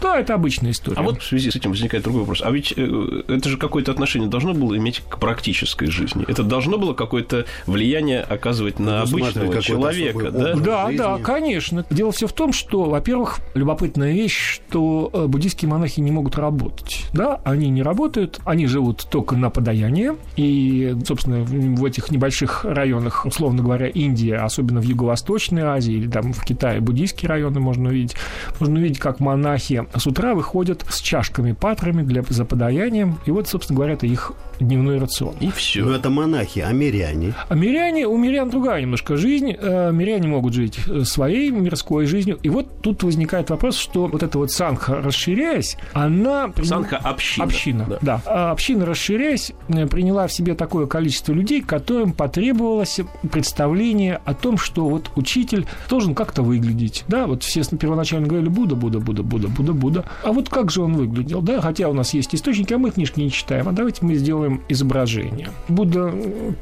Да, 0.00 0.18
это 0.18 0.34
обычная 0.34 0.70
история. 0.70 0.98
А 0.98 1.02
вот 1.02 1.20
в 1.20 1.26
связи 1.26 1.50
с 1.50 1.56
этим 1.56 1.70
возникает 1.70 2.04
другой 2.04 2.20
вопрос. 2.20 2.42
А 2.44 2.50
ведь 2.50 2.72
э, 2.76 2.99
это 3.28 3.48
же 3.48 3.56
какое-то 3.56 3.92
отношение 3.92 4.28
должно 4.28 4.54
было 4.54 4.76
иметь 4.76 5.02
к 5.08 5.18
практической 5.18 5.86
жизни. 5.86 6.24
Это 6.28 6.42
должно 6.42 6.78
было 6.78 6.94
какое-то 6.94 7.46
влияние 7.66 8.20
оказывать 8.22 8.78
на 8.78 9.02
обычного 9.02 9.60
человека, 9.62 10.30
да? 10.30 10.54
Да, 10.54 10.86
жизни. 10.86 10.98
да, 10.98 11.18
конечно. 11.18 11.84
Дело 11.90 12.12
все 12.12 12.26
в 12.26 12.32
том, 12.32 12.52
что, 12.52 12.84
во-первых, 12.84 13.38
любопытная 13.54 14.12
вещь, 14.12 14.60
что 14.70 15.10
э, 15.12 15.26
буддийские 15.26 15.70
монахи 15.70 16.00
не 16.00 16.10
могут 16.10 16.36
работать. 16.36 17.06
Да, 17.12 17.40
они 17.44 17.68
не 17.68 17.82
работают, 17.82 18.40
они 18.44 18.66
живут 18.66 19.06
только 19.10 19.36
на 19.36 19.50
подаяние. 19.50 20.16
И, 20.36 20.96
собственно, 21.04 21.42
в 21.42 21.84
этих 21.84 22.10
небольших 22.10 22.64
районах, 22.64 23.26
условно 23.26 23.62
говоря, 23.62 23.88
Индия, 23.88 24.36
особенно 24.36 24.80
в 24.80 24.84
Юго-Восточной 24.84 25.62
Азии 25.62 25.94
или 25.94 26.08
там 26.08 26.32
в 26.32 26.44
Китае 26.44 26.80
буддийские 26.80 27.28
районы 27.28 27.60
можно 27.60 27.88
увидеть, 27.88 28.16
можно 28.58 28.78
увидеть, 28.78 28.98
как 28.98 29.20
монахи 29.20 29.86
с 29.94 30.06
утра 30.06 30.34
выходят 30.34 30.84
с 30.88 31.00
чашками, 31.00 31.52
патрами 31.52 32.02
для, 32.02 32.22
за 32.28 32.44
подаянием. 32.90 33.18
И 33.24 33.30
вот, 33.30 33.48
собственно 33.48 33.76
говоря, 33.76 33.94
это 33.94 34.06
их 34.06 34.32
дневной 34.60 34.98
рацион. 34.98 35.34
И 35.40 35.50
все. 35.50 35.84
Ну, 35.84 35.92
это 35.92 36.10
монахи, 36.10 36.60
а 36.60 36.72
миряне? 36.72 37.34
А 37.48 37.54
миряне, 37.54 38.06
у 38.06 38.16
мирян 38.16 38.50
другая 38.50 38.82
немножко 38.82 39.16
жизнь. 39.16 39.54
Э, 39.58 39.90
миряне 39.92 40.28
могут 40.28 40.54
жить 40.54 40.78
э, 40.86 41.04
своей 41.04 41.50
мирской 41.50 42.06
жизнью. 42.06 42.38
И 42.42 42.48
вот 42.48 42.80
тут 42.82 43.02
возникает 43.02 43.50
вопрос, 43.50 43.76
что 43.76 44.06
вот 44.06 44.22
эта 44.22 44.38
вот 44.38 44.50
санха, 44.50 45.00
расширяясь, 45.02 45.76
она... 45.92 46.52
Санха– 46.62 46.96
община. 47.02 47.44
Община, 47.44 47.86
да. 47.88 47.98
да. 48.02 48.22
А 48.26 48.50
община, 48.52 48.86
расширяясь, 48.86 49.52
э, 49.68 49.86
приняла 49.86 50.26
в 50.26 50.32
себе 50.32 50.54
такое 50.54 50.86
количество 50.86 51.32
людей, 51.32 51.62
которым 51.62 52.12
потребовалось 52.12 53.00
представление 53.30 54.20
о 54.24 54.34
том, 54.34 54.58
что 54.58 54.88
вот 54.88 55.10
учитель 55.16 55.66
должен 55.88 56.14
как-то 56.14 56.42
выглядеть. 56.42 57.04
Да, 57.08 57.26
вот 57.26 57.42
все 57.42 57.62
первоначально 57.78 58.26
говорили 58.26 58.48
Будда, 58.48 58.74
Будда, 58.74 59.00
Будда, 59.00 59.22
Будда, 59.22 59.48
Будда, 59.48 59.72
Будда. 59.72 60.04
А 60.24 60.32
вот 60.32 60.48
как 60.48 60.70
же 60.70 60.82
он 60.82 60.94
выглядел, 60.94 61.40
да? 61.42 61.60
Хотя 61.60 61.88
у 61.88 61.92
нас 61.92 62.14
есть 62.14 62.34
источники, 62.34 62.72
а 62.72 62.78
мы 62.78 62.90
книжки 62.90 63.20
не 63.20 63.30
читаем. 63.30 63.68
А 63.68 63.72
давайте 63.72 64.04
мы 64.04 64.14
сделаем 64.14 64.49
делаем 64.50 64.62
изображение. 64.68 65.50
Будда 65.68 66.12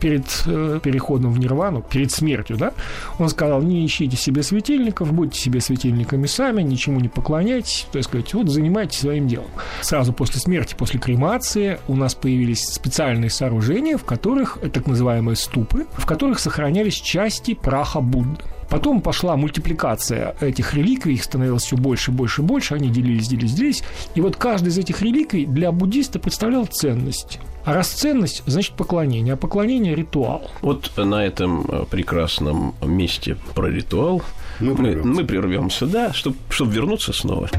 перед 0.00 0.24
э, 0.46 0.80
переходом 0.82 1.32
в 1.32 1.38
нирвану, 1.38 1.82
перед 1.82 2.10
смертью, 2.10 2.56
да, 2.56 2.72
он 3.18 3.28
сказал, 3.28 3.62
не 3.62 3.84
ищите 3.84 4.16
себе 4.16 4.42
светильников, 4.42 5.12
будьте 5.12 5.38
себе 5.38 5.60
светильниками 5.60 6.26
сами, 6.26 6.62
ничему 6.62 7.00
не 7.00 7.08
поклоняйтесь, 7.08 7.86
то 7.92 7.98
есть 7.98 8.08
сказать, 8.08 8.34
вот 8.34 8.48
занимайтесь 8.48 9.00
своим 9.00 9.28
делом. 9.28 9.48
Сразу 9.80 10.12
после 10.12 10.40
смерти, 10.40 10.74
после 10.78 11.00
кремации 11.00 11.78
у 11.88 11.96
нас 11.96 12.14
появились 12.14 12.64
специальные 12.64 13.30
сооружения, 13.30 13.96
в 13.96 14.04
которых, 14.04 14.58
так 14.72 14.86
называемые 14.86 15.36
ступы, 15.36 15.86
в 15.92 16.06
которых 16.06 16.38
сохранялись 16.38 16.94
части 16.94 17.54
праха 17.54 18.00
Будды. 18.00 18.42
Потом 18.68 19.00
пошла 19.00 19.36
мультипликация 19.36 20.36
этих 20.40 20.74
реликвий, 20.74 21.14
их 21.14 21.24
становилось 21.24 21.62
все 21.62 21.76
больше, 21.76 22.12
больше, 22.12 22.42
больше, 22.42 22.74
они 22.74 22.90
делились, 22.90 23.28
делились, 23.28 23.54
делились. 23.54 23.82
И 24.14 24.20
вот 24.20 24.36
каждый 24.36 24.68
из 24.68 24.78
этих 24.78 25.00
реликвий 25.00 25.46
для 25.46 25.72
буддиста 25.72 26.18
представлял 26.18 26.66
ценность. 26.66 27.38
А 27.68 27.74
расценность 27.74 28.42
значит 28.46 28.72
поклонение, 28.76 29.34
а 29.34 29.36
поклонение– 29.36 29.94
ритуал. 29.94 30.50
Вот 30.62 30.90
на 30.96 31.22
этом 31.22 31.66
э, 31.68 31.84
прекрасном 31.90 32.74
месте 32.80 33.36
про 33.54 33.66
ритуал 33.66 34.22
мы 34.58 34.74
прервемся, 34.74 35.06
мы, 35.06 35.14
мы 35.14 35.24
прервемся 35.26 35.86
да, 35.86 36.14
чтобы 36.14 36.38
чтоб 36.48 36.66
вернуться 36.68 37.12
снова. 37.12 37.50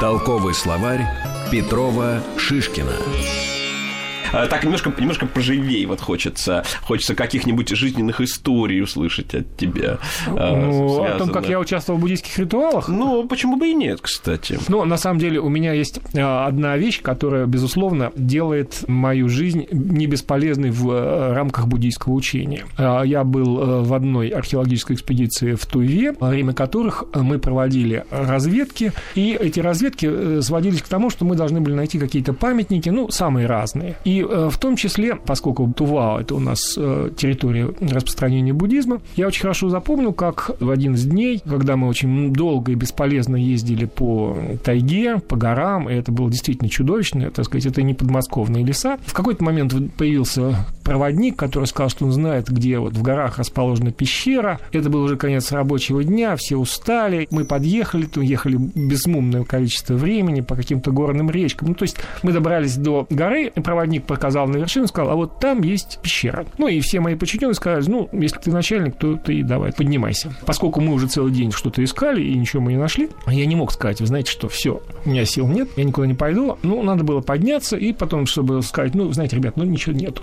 Толковый 0.00 0.54
словарь 0.54 1.06
Петрова 1.50 2.22
Шишкина. 2.38 3.51
А, 4.32 4.46
так 4.46 4.64
немножко, 4.64 4.92
немножко 4.98 5.26
поживей 5.26 5.84
вот 5.86 6.00
хочется. 6.00 6.64
Хочется 6.82 7.14
каких-нибудь 7.14 7.68
жизненных 7.70 8.20
историй 8.20 8.82
услышать 8.82 9.34
от 9.34 9.56
тебя. 9.56 9.98
А, 10.26 10.56
ну, 10.56 11.02
о 11.02 11.18
том, 11.18 11.30
как 11.30 11.48
я 11.48 11.58
участвовал 11.58 11.98
в 11.98 12.02
буддийских 12.02 12.38
ритуалах? 12.38 12.88
Ну, 12.88 13.26
почему 13.26 13.56
бы 13.56 13.68
и 13.68 13.74
нет, 13.74 14.00
кстати. 14.00 14.58
Ну, 14.68 14.84
на 14.84 14.96
самом 14.96 15.18
деле, 15.18 15.40
у 15.40 15.48
меня 15.48 15.72
есть 15.72 16.00
а, 16.16 16.46
одна 16.46 16.76
вещь, 16.76 17.02
которая, 17.02 17.46
безусловно, 17.46 18.12
делает 18.16 18.84
мою 18.88 19.28
жизнь 19.28 19.66
не 19.70 20.06
бесполезной 20.06 20.70
в 20.70 20.90
э, 20.90 21.32
рамках 21.32 21.66
буддийского 21.66 22.12
учения. 22.12 22.64
Я 22.78 23.24
был 23.24 23.58
э, 23.58 23.82
в 23.82 23.94
одной 23.94 24.28
археологической 24.28 24.96
экспедиции 24.96 25.54
в 25.54 25.66
Туйве, 25.66 26.14
во 26.18 26.28
время 26.28 26.52
которых 26.52 27.04
мы 27.14 27.38
проводили 27.38 28.04
разведки, 28.10 28.92
и 29.14 29.36
эти 29.38 29.60
разведки 29.60 30.08
э, 30.10 30.40
сводились 30.42 30.82
к 30.82 30.88
тому, 30.88 31.10
что 31.10 31.24
мы 31.24 31.36
должны 31.36 31.60
были 31.60 31.74
найти 31.74 31.98
какие-то 31.98 32.32
памятники, 32.32 32.88
ну, 32.88 33.10
самые 33.10 33.46
разные. 33.46 33.96
И 34.04 34.21
Э, 34.28 34.48
в 34.50 34.58
том 34.58 34.76
числе, 34.76 35.16
поскольку 35.16 35.72
Тувау– 35.72 36.18
это 36.20 36.34
у 36.34 36.40
нас 36.40 36.74
э, 36.76 37.10
территория 37.16 37.72
распространения 37.80 38.52
буддизма, 38.52 39.00
я 39.16 39.26
очень 39.26 39.42
хорошо 39.42 39.68
запомнил, 39.68 40.12
как 40.12 40.50
в 40.60 40.70
один 40.70 40.94
из 40.94 41.04
дней, 41.04 41.42
когда 41.46 41.76
мы 41.76 41.88
очень 41.88 42.32
долго 42.32 42.72
и 42.72 42.74
бесполезно 42.74 43.36
ездили 43.36 43.84
по 43.84 44.36
тайге, 44.64 45.18
по 45.18 45.36
горам, 45.36 45.88
и 45.88 45.94
это 45.94 46.12
было 46.12 46.30
действительно 46.30 46.68
чудовищно, 46.68 47.30
так 47.30 47.44
сказать, 47.44 47.66
это 47.66 47.82
не 47.82 47.94
подмосковные 47.94 48.64
леса, 48.64 48.98
в 49.04 49.12
какой-то 49.12 49.44
момент 49.44 49.74
появился 49.96 50.66
проводник, 50.82 51.36
который 51.36 51.64
сказал, 51.64 51.88
что 51.90 52.04
он 52.04 52.12
знает, 52.12 52.48
где 52.48 52.78
вот 52.78 52.94
в 52.94 53.02
горах 53.02 53.38
расположена 53.38 53.92
пещера. 53.92 54.60
Это 54.72 54.90
был 54.90 55.02
уже 55.02 55.16
конец 55.16 55.52
рабочего 55.52 56.02
дня, 56.04 56.36
все 56.36 56.56
устали. 56.56 57.26
Мы 57.30 57.44
подъехали, 57.44 58.06
то 58.06 58.20
ехали 58.20 58.56
безмумное 58.56 59.44
количество 59.44 59.94
времени 59.94 60.40
по 60.40 60.54
каким-то 60.54 60.90
горным 60.90 61.30
речкам. 61.30 61.68
Ну, 61.68 61.74
то 61.74 61.84
есть 61.84 61.96
мы 62.22 62.32
добрались 62.32 62.76
до 62.76 63.06
горы, 63.10 63.52
и 63.54 63.60
проводник 63.60 64.04
показал 64.04 64.46
на 64.46 64.56
вершину, 64.56 64.86
сказал, 64.86 65.12
а 65.12 65.14
вот 65.14 65.40
там 65.40 65.62
есть 65.62 65.98
пещера. 66.02 66.46
Ну, 66.58 66.68
и 66.68 66.80
все 66.80 67.00
мои 67.00 67.14
подчиненные 67.14 67.54
сказали, 67.54 67.84
ну, 67.88 68.08
если 68.12 68.38
ты 68.38 68.50
начальник, 68.50 68.96
то 68.96 69.16
ты 69.16 69.42
давай, 69.42 69.72
поднимайся. 69.72 70.32
Поскольку 70.46 70.80
мы 70.80 70.92
уже 70.92 71.06
целый 71.06 71.32
день 71.32 71.52
что-то 71.52 71.82
искали 71.82 72.22
и 72.22 72.34
ничего 72.34 72.62
мы 72.62 72.72
не 72.72 72.78
нашли, 72.78 73.08
я 73.26 73.46
не 73.46 73.56
мог 73.56 73.72
сказать, 73.72 74.00
вы 74.00 74.06
знаете 74.06 74.30
что, 74.30 74.48
все, 74.48 74.82
у 75.04 75.10
меня 75.10 75.24
сил 75.24 75.46
нет, 75.48 75.68
я 75.76 75.84
никуда 75.84 76.06
не 76.06 76.14
пойду. 76.14 76.58
Ну, 76.62 76.82
надо 76.82 77.04
было 77.04 77.20
подняться 77.20 77.76
и 77.76 77.92
потом, 77.92 78.26
чтобы 78.26 78.62
сказать, 78.62 78.94
ну, 78.94 79.12
знаете, 79.12 79.36
ребят, 79.36 79.56
ну, 79.56 79.64
ничего 79.64 79.94
нету. 79.94 80.22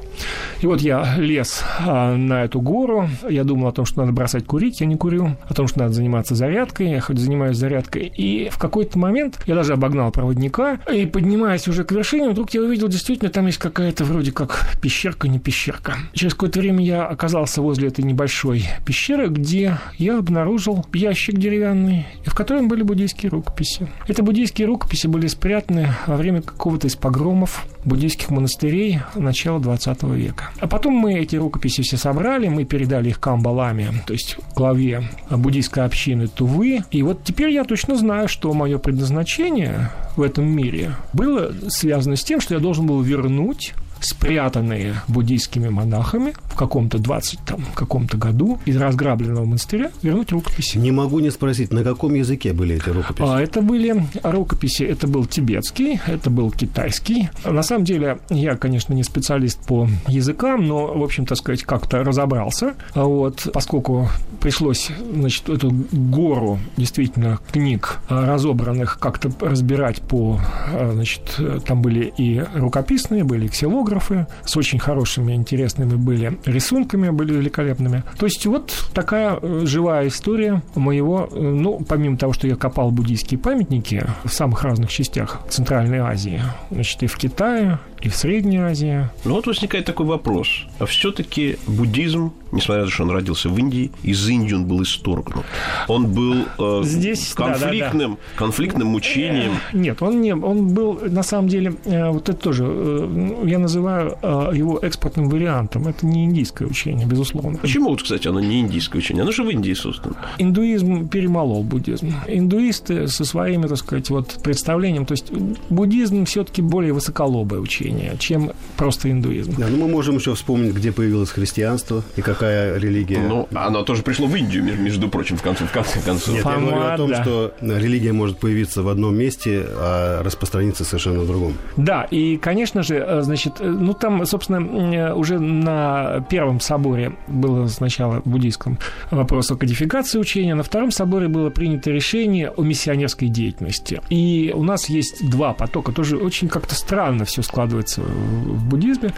И 0.62 0.68
вот 0.68 0.82
я 0.82 1.16
лез 1.18 1.64
а, 1.80 2.16
на 2.16 2.44
эту 2.44 2.62
гору, 2.62 3.10
я 3.30 3.44
думал 3.44 3.68
о 3.68 3.72
том, 3.72 3.86
что 3.86 4.02
надо 4.02 4.12
бросать 4.12 4.46
курить, 4.46 4.82
я 4.82 4.86
не 4.86 4.96
курю, 4.96 5.36
о 5.48 5.54
том, 5.54 5.68
что 5.68 5.80
надо 5.80 5.94
заниматься 5.94 6.36
зарядкой, 6.36 6.90
я 6.92 7.02
хоть 7.02 7.18
занимаюсь 7.18 7.58
зарядкой. 7.58 8.12
И 8.16 8.50
в 8.50 8.58
какой-то 8.58 8.98
момент 8.98 9.40
я 9.46 9.56
даже 9.56 9.74
обогнал 9.74 10.12
проводника, 10.12 10.80
и 10.92 11.06
поднимаясь 11.06 11.68
уже 11.68 11.84
к 11.84 11.92
вершине, 11.92 12.30
вдруг 12.30 12.52
я 12.52 12.62
увидел, 12.62 12.88
действительно, 12.88 13.30
там 13.30 13.46
есть 13.48 13.58
какая-то 13.58 14.04
вроде 14.06 14.32
как 14.32 14.66
пещерка, 14.82 15.28
не 15.28 15.40
пещерка. 15.40 15.96
Через 16.14 16.34
какое-то 16.34 16.60
время 16.60 16.84
я 16.84 17.06
оказался 17.06 17.62
возле 17.62 17.88
этой 17.88 18.04
небольшой 18.04 18.66
пещеры, 18.86 19.28
где 19.28 19.78
я 19.98 20.18
обнаружил 20.18 20.86
ящик 20.94 21.38
деревянный, 21.38 22.08
в 22.26 22.36
котором 22.36 22.68
были 22.68 22.84
буддийские 22.84 23.30
рукописи. 23.30 23.88
Это 24.08 24.24
буддийские 24.24 24.68
рукописи 24.68 25.08
были 25.08 25.28
спрятаны 25.28 25.90
во 26.08 26.18
время 26.18 26.42
какого-то 26.42 26.88
из 26.88 26.96
погромов 26.96 27.66
буддийских 27.86 28.30
монастырей 28.30 29.00
начала 29.15 29.60
20 29.60 30.04
века. 30.04 30.52
А 30.60 30.68
потом 30.68 30.94
мы 30.94 31.20
эти 31.20 31.36
рукописи 31.36 31.82
все 31.82 31.98
собрали, 31.98 32.48
мы 32.48 32.65
передали 32.65 33.10
их 33.10 33.20
Камбаламе, 33.20 33.92
то 34.06 34.13
есть 34.13 34.38
главе 34.56 35.04
буддийской 35.30 35.86
общины 35.86 36.28
Тувы. 36.28 36.84
И 36.92 37.04
вот 37.04 37.24
теперь 37.24 37.50
я 37.50 37.63
точно 37.63 37.96
знаю, 37.96 38.28
что 38.28 38.54
мое 38.54 38.78
предназначение 38.78 39.92
в 40.15 40.22
этом 40.22 40.46
мире 40.46 40.92
было 41.13 41.52
связано 41.70 42.15
с 42.15 42.24
тем, 42.24 42.42
что 42.42 42.56
я 42.56 42.60
должен 42.60 42.86
был 42.86 43.02
вернуть 43.02 43.74
спрятанные 44.02 44.96
буддийскими 45.08 45.70
монахами 45.70 46.34
в 46.46 46.56
каком-то 46.56 46.98
20 47.00 47.40
там, 47.46 47.66
каком-то 47.76 48.18
году 48.18 48.60
из 48.66 48.78
разграбленного 48.78 49.46
монастыря 49.46 49.92
вернуть 50.02 50.32
рукописи. 50.32 50.78
Не 50.78 50.92
могу 50.92 51.20
не 51.20 51.32
спросить, 51.32 51.72
на 51.72 51.84
каком 51.84 52.14
языке 52.14 52.54
были 52.54 52.76
эти 52.76 52.90
рукописи? 52.90 53.28
А, 53.28 53.42
это 53.42 53.62
были 53.62 54.04
рукописи, 54.24 54.84
это 54.84 55.08
был 55.08 55.26
тибетский, 55.26 56.00
это 56.06 56.30
был 56.30 56.52
китайский. 56.52 57.30
На 57.46 57.64
самом 57.64 57.86
деле, 57.86 58.20
я, 58.30 58.56
конечно, 58.56 58.94
не 58.94 59.04
специалист 59.04 59.60
по 59.66 59.88
языкам, 60.08 60.68
но, 60.68 60.88
в 60.88 61.04
общем, 61.04 61.26
так 61.26 61.38
сказать, 61.38 61.64
как-то 61.64 62.04
разобрался. 62.04 62.76
А 62.94 63.06
вот, 63.06 63.48
поскольку 63.54 64.10
пришлось, 64.40 64.92
значит, 65.14 65.50
эту 65.50 65.72
гору 65.92 66.60
действительно 66.78 67.40
книг 67.52 68.00
разобранных 68.10 69.00
как-то 69.00 69.32
разбирать 69.40 70.02
по, 70.02 70.40
а, 70.72 70.92
значит, 70.94 71.40
там 71.66 71.82
были 71.82 72.14
и 72.18 72.44
рукописные, 72.56 73.24
были 73.24 73.48
ксилографы, 73.48 73.88
фотографы 73.89 74.28
с 74.45 74.56
очень 74.58 74.80
хорошими, 74.80 75.34
интересными 75.34 75.95
были 75.95 76.38
рисунками, 76.45 77.10
были 77.10 77.34
великолепными. 77.34 78.04
То 78.17 78.25
есть 78.25 78.45
вот 78.45 78.73
такая 78.93 79.38
э, 79.41 79.62
живая 79.65 80.08
история 80.08 80.62
моего, 80.75 81.30
э, 81.32 81.39
ну, 81.39 81.84
помимо 81.88 82.17
того, 82.17 82.34
что 82.34 82.47
я 82.47 82.56
копал 82.56 82.91
буддийские 82.91 83.39
памятники 83.39 84.06
в 84.23 84.30
самых 84.30 84.63
разных 84.63 84.89
частях 84.89 85.41
Центральной 85.49 85.99
Азии, 85.99 86.41
значит, 86.69 87.04
и 87.04 87.08
в 87.08 87.15
Китае, 87.17 87.80
и 88.02 88.10
в 88.10 88.16
Средней 88.16 88.58
Азии. 88.58 89.10
Ну 89.26 89.36
вот 89.36 89.48
возникает 89.48 89.86
такой 89.86 90.06
вопрос. 90.06 90.48
А 90.80 90.86
все-таки 90.86 91.58
буддизм, 91.68 92.34
несмотря 92.52 92.84
на 92.84 92.88
то, 92.88 92.94
что 92.94 93.04
он 93.04 93.12
родился 93.12 93.50
в 93.50 93.58
Индии, 93.58 93.92
из 94.04 94.28
Индии 94.28 94.54
он 94.54 94.66
был 94.66 94.82
исторгнут. 94.84 95.46
Он 95.88 96.08
был 96.08 96.46
э, 96.58 96.82
Здесь, 96.84 97.34
конфликтным, 97.34 98.12
да, 98.12 98.18
да, 98.18 98.22
да. 98.34 98.38
конфликтным 98.38 98.88
мучением. 98.88 99.54
Нет, 99.74 100.02
он 100.02 100.22
не, 100.22 100.34
он 100.34 100.74
был 100.74 101.00
на 101.02 101.24
самом 101.24 101.50
деле, 101.50 101.74
э, 101.86 102.10
вот 102.10 102.30
это 102.30 102.40
тоже, 102.40 102.66
э, 102.68 103.44
я 103.46 103.60
называю 103.60 104.18
э, 104.22 104.52
его 104.54 104.80
экспортным 104.80 105.30
вариантом. 105.30 105.88
Это 105.88 106.06
не 106.06 106.26
индийское 106.26 106.68
учение, 106.68 107.06
безусловно. 107.06 107.58
Почему, 107.58 107.90
вот, 107.90 108.04
кстати, 108.04 108.28
оно 108.28 108.40
не 108.40 108.62
индийское 108.62 109.00
учение? 109.00 109.24
Оно 109.24 109.32
же 109.32 109.44
в 109.44 109.50
Индии 109.50 109.74
создано. 109.74 110.16
Индуизм 110.38 111.10
перемолол 111.10 111.64
буддизм. 111.64 112.14
Индуисты 112.28 113.08
со 113.08 113.26
своими, 113.26 113.68
так 113.68 113.78
сказать, 113.78 114.10
вот 114.10 114.38
представлением, 114.44 115.06
то 115.06 115.14
есть 115.14 115.32
буддизм 115.70 116.26
все-таки 116.26 116.62
более 116.62 116.94
высоколобое 116.94 117.60
учение 117.60 117.88
учения, 117.89 118.15
чем 118.17 118.52
просто 118.78 119.12
индуизм. 119.12 119.56
Да, 119.58 119.67
ну 119.67 119.78
мы 119.78 119.88
можем 119.88 120.15
еще 120.15 120.36
вспомнить, 120.36 120.73
где 120.73 120.91
появилось 120.91 121.30
христианство 121.30 122.04
и 122.15 122.21
какая 122.21 122.78
религия. 122.78 123.19
Ну, 123.19 123.47
оно 123.54 123.84
тоже 123.84 124.04
пришло 124.04 124.28
в 124.28 124.36
Индию, 124.36 124.63
между 124.63 125.10
прочим, 125.10 125.38
в 125.38 125.41
конце, 125.41 125.65
в 125.65 125.71
конце 125.71 125.99
концов. 126.02 126.34
Нет, 126.34 126.43
Помада. 126.43 126.62
я 126.62 126.71
говорю 126.71 126.93
о 126.93 126.97
том, 126.97 127.23
что 127.23 127.54
религия 127.62 128.13
может 128.13 128.39
появиться 128.39 128.84
в 128.84 128.88
одном 128.88 129.17
месте, 129.17 129.65
а 129.67 130.23
распространиться 130.23 130.86
совершенно 130.86 131.19
в 131.19 131.28
другом. 131.28 131.54
Да, 131.78 132.04
и, 132.04 132.38
конечно 132.38 132.84
же, 132.84 132.95
э, 132.95 133.21
значит, 133.21 133.56
э, 133.60 133.65
ну 133.65 133.93
там, 133.93 134.25
собственно, 134.25 134.60
э, 134.60 135.13
уже 135.13 135.39
на 135.39 136.25
первом 136.30 136.60
соборе 136.60 137.13
было 137.28 137.67
сначала 137.67 138.21
буддийском 138.25 138.78
вопрос 139.12 139.52
о 139.52 139.56
кодификации 139.56 140.19
учения, 140.19 140.56
на 140.56 140.63
втором 140.63 140.91
соборе 140.91 141.28
было 141.28 141.49
принято 141.49 141.91
решение 141.91 142.49
о 142.49 142.62
миссионерской 142.62 143.28
деятельности. 143.28 144.02
И 144.10 144.54
у 144.56 144.63
нас 144.63 144.89
есть 144.89 145.28
два 145.30 145.54
потока, 145.54 145.91
тоже 145.91 146.17
очень 146.17 146.47
как-то 146.47 146.75
странно 146.75 147.25
все 147.25 147.41
складывается 147.41 147.79
вкладывается 147.80 148.02
в 148.02 148.65
буддизме. 148.65 149.13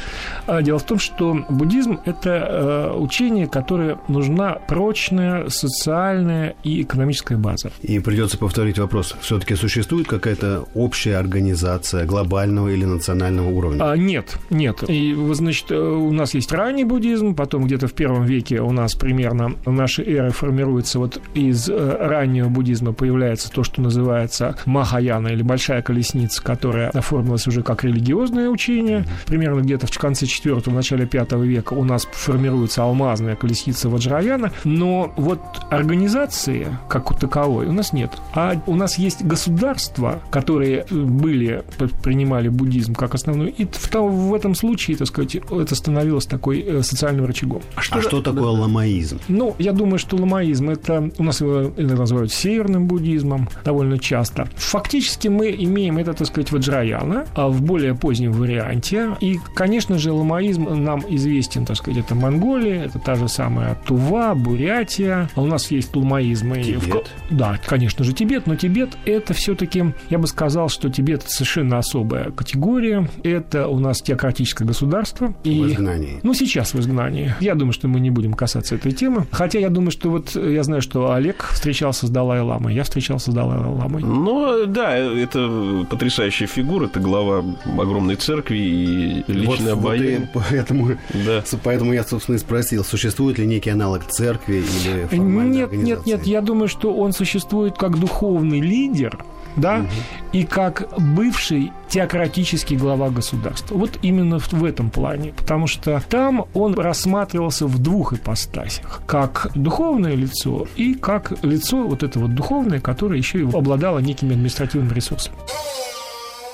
А 0.48 0.62
дело 0.62 0.80
в 0.80 0.84
том, 0.84 1.00
что 1.00 1.46
буддизм– 1.50 2.00
это 2.06 2.30
э, 2.30 2.98
учение, 2.98 3.48
которое 3.48 3.98
нужна 4.08 4.54
прочная 4.68 5.50
социальная 5.50 6.56
и 6.64 6.82
экономическая 6.82 7.38
база. 7.38 7.72
И 7.82 8.00
придется 8.00 8.38
повторить 8.38 8.80
вопрос. 8.80 9.16
Все-таки 9.22 9.56
существует 9.56 10.08
какая-то 10.08 10.66
общая 10.74 11.18
организация 11.18 12.06
глобального 12.06 12.70
или 12.70 12.86
национального 12.86 13.50
уровня? 13.50 13.92
А, 13.92 13.98
нет, 13.98 14.38
нет. 14.50 14.84
И, 14.88 15.16
значит, 15.34 15.72
э, 15.72 15.76
у 15.78 16.12
нас 16.12 16.34
есть 16.34 16.52
ранний 16.52 16.84
буддизм, 16.84 17.36
потом 17.36 17.66
где-то 17.66 17.88
в 17.88 17.94
первом 17.94 18.26
веке 18.26 18.62
у 18.62 18.72
нас 18.72 18.96
примерно 18.96 19.56
в 19.66 19.72
нашей 19.72 20.06
эры 20.06 20.32
формируется 20.32 21.00
вот 21.00 21.22
из 21.34 21.70
э, 21.70 21.98
раннего 22.00 22.50
буддизма 22.50 22.94
появляется 22.94 23.52
то, 23.52 23.64
что 23.64 23.82
называется 23.82 24.56
Махаяна 24.66 25.30
или 25.30 25.42
Большая 25.42 25.82
колесница, 25.82 26.42
которая 26.42 26.90
оформилась 26.90 27.48
уже 27.48 27.64
как 27.64 27.84
религиозное 27.84 28.50
учение. 28.52 29.06
Примерно 29.26 29.62
где-то 29.62 29.88
в 29.88 29.98
конце 29.98 30.26
4 30.26 30.62
начале 30.68 31.06
5 31.06 31.32
века 31.34 31.74
у 31.74 31.84
нас 31.84 32.08
формируется 32.12 32.84
алмазная 32.84 33.36
колесница 33.36 33.90
Ваджраяна, 33.90 34.52
но 34.64 35.14
вот 35.18 35.42
организации 35.70 36.68
как 36.90 37.18
таковой 37.20 37.68
у 37.68 37.72
нас 37.72 37.94
нет. 37.94 38.12
А 38.34 38.62
у 38.68 38.76
нас 38.76 38.98
есть 38.98 39.24
государства, 39.24 40.22
которые 40.30 40.86
были, 40.90 41.64
принимали 42.04 42.50
буддизм 42.50 42.96
как 42.96 43.16
основной, 43.16 43.50
и 43.50 43.66
в, 43.66 43.94
в 43.94 44.34
этом 44.34 44.56
случае, 44.56 44.98
так 44.98 45.08
сказать, 45.08 45.36
это 45.36 45.76
становилось 45.76 46.26
такой 46.26 46.62
э, 46.62 46.84
социальным 46.84 47.26
рычагом. 47.26 47.62
А 47.76 47.82
что, 47.82 48.00
а 48.00 48.02
что 48.02 48.22
такое 48.22 48.50
ламаизм? 48.50 49.20
Ну, 49.28 49.56
я 49.60 49.72
думаю, 49.72 50.00
что 50.00 50.18
ламаизм 50.18 50.70
это 50.70 51.12
у 51.18 51.24
нас 51.24 51.42
его 51.42 51.72
называют 51.78 52.32
северным 52.32 52.88
буддизмом 52.88 53.50
довольно 53.64 53.98
часто. 54.00 54.48
Фактически 54.56 55.28
мы 55.28 55.52
имеем 55.52 55.98
это, 55.98 56.14
так 56.14 56.28
сказать, 56.28 56.52
Ваджраяна, 56.52 57.26
а 57.36 57.48
в 57.48 57.62
более 57.62 57.96
позднем 57.96 58.32
варианте. 58.42 59.16
И, 59.20 59.40
конечно 59.54 59.98
же, 59.98 60.12
ламаизм 60.12 60.84
нам 60.84 61.02
известен, 61.08 61.66
так 61.66 61.78
сказать, 61.78 62.04
это 62.04 62.16
Монголия, 62.16 62.86
это 62.86 63.00
та 63.00 63.16
же 63.16 63.28
самая 63.28 63.76
Тува, 63.86 64.36
Бурятия. 64.36 65.30
А 65.36 65.42
у 65.42 65.46
нас 65.46 65.72
есть 65.72 65.96
ламаизм. 65.96 66.54
Тибет. 66.62 67.10
В... 67.30 67.36
Да, 67.36 67.60
конечно 67.66 68.04
же, 68.04 68.14
Тибет, 68.14 68.48
но 68.48 68.56
Тибет 68.56 68.98
это 69.06 69.34
все-таки, 69.34 69.86
я 70.10 70.18
бы 70.18 70.28
сказал, 70.28 70.70
что 70.70 70.90
Тибет 70.90 71.24
совершенно 71.24 71.78
особая 71.78 72.32
категория. 72.32 73.10
Это 73.24 73.68
у 73.68 73.80
нас 73.80 74.02
теократическое 74.02 74.66
государство. 74.66 75.34
И... 75.44 75.62
В 75.62 75.68
изгнании. 75.68 76.20
Ну, 76.24 76.34
сейчас 76.34 76.74
в 76.74 76.80
изгнании. 76.80 77.36
Я 77.40 77.56
думаю, 77.56 77.74
что 77.74 77.88
мы 77.88 78.00
не 78.00 78.10
будем 78.10 78.34
касаться 78.34 78.76
этой 78.76 78.92
темы. 78.92 79.26
Хотя 79.32 79.60
я 79.60 79.70
думаю, 79.70 79.92
что 79.92 80.10
вот 80.10 80.36
я 80.36 80.64
знаю, 80.64 80.82
что 80.82 81.12
Олег 81.12 81.50
встречался 81.52 82.08
с 82.08 82.10
Далай-Ламой, 82.10 82.74
я 82.74 82.84
встречался 82.84 83.32
с 83.32 83.34
Далай-Ламой. 83.34 84.04
Ну, 84.04 84.66
да, 84.66 84.96
это 84.96 85.86
потрясающая 85.90 86.48
фигура, 86.48 86.86
это 86.86 87.00
глава 87.00 87.44
огромной 87.78 88.16
церкви 88.16 88.31
церкви 88.32 88.58
и 88.58 89.24
личное 89.28 89.76
вот, 89.76 89.86
обаяние. 89.86 90.30
Вот 90.34 90.44
поэтому, 90.50 90.98
да. 91.14 91.44
поэтому 91.64 91.94
я, 91.94 92.04
собственно, 92.04 92.36
и 92.36 92.40
спросил, 92.40 92.84
существует 92.84 93.38
ли 93.38 93.46
некий 93.46 93.70
аналог 93.70 94.06
церкви 94.06 94.64
или 94.84 95.06
формальной 95.08 95.58
Нет, 95.58 95.72
нет, 95.74 96.06
нет, 96.06 96.26
я 96.26 96.42
думаю, 96.42 96.68
что 96.68 96.94
он 96.94 97.12
существует 97.14 97.78
как 97.78 98.00
духовный 98.00 98.62
лидер, 98.62 99.24
да, 99.58 99.80
угу. 99.80 99.88
и 100.32 100.44
как 100.44 100.88
бывший 100.98 101.72
теократический 101.90 102.78
глава 102.78 103.10
государства. 103.10 103.76
Вот 103.76 104.00
именно 104.02 104.40
в, 104.40 104.54
в 104.54 104.64
этом 104.64 104.90
плане, 104.90 105.34
потому 105.34 105.68
что 105.68 106.02
там 106.10 106.46
он 106.54 106.76
рассматривался 106.76 107.68
в 107.68 107.80
двух 107.80 108.14
ипостасях, 108.14 109.02
как 109.06 109.52
духовное 109.56 110.16
лицо 110.16 110.68
и 110.78 110.94
как 110.94 111.34
лицо 111.44 111.84
вот 111.84 112.04
это 112.04 112.20
вот 112.20 112.34
духовное, 112.34 112.80
которое 112.80 113.18
еще 113.18 113.40
и 113.40 113.44
обладало 113.44 114.00
некими 114.00 114.32
административными 114.32 114.94
ресурсами. 114.94 115.36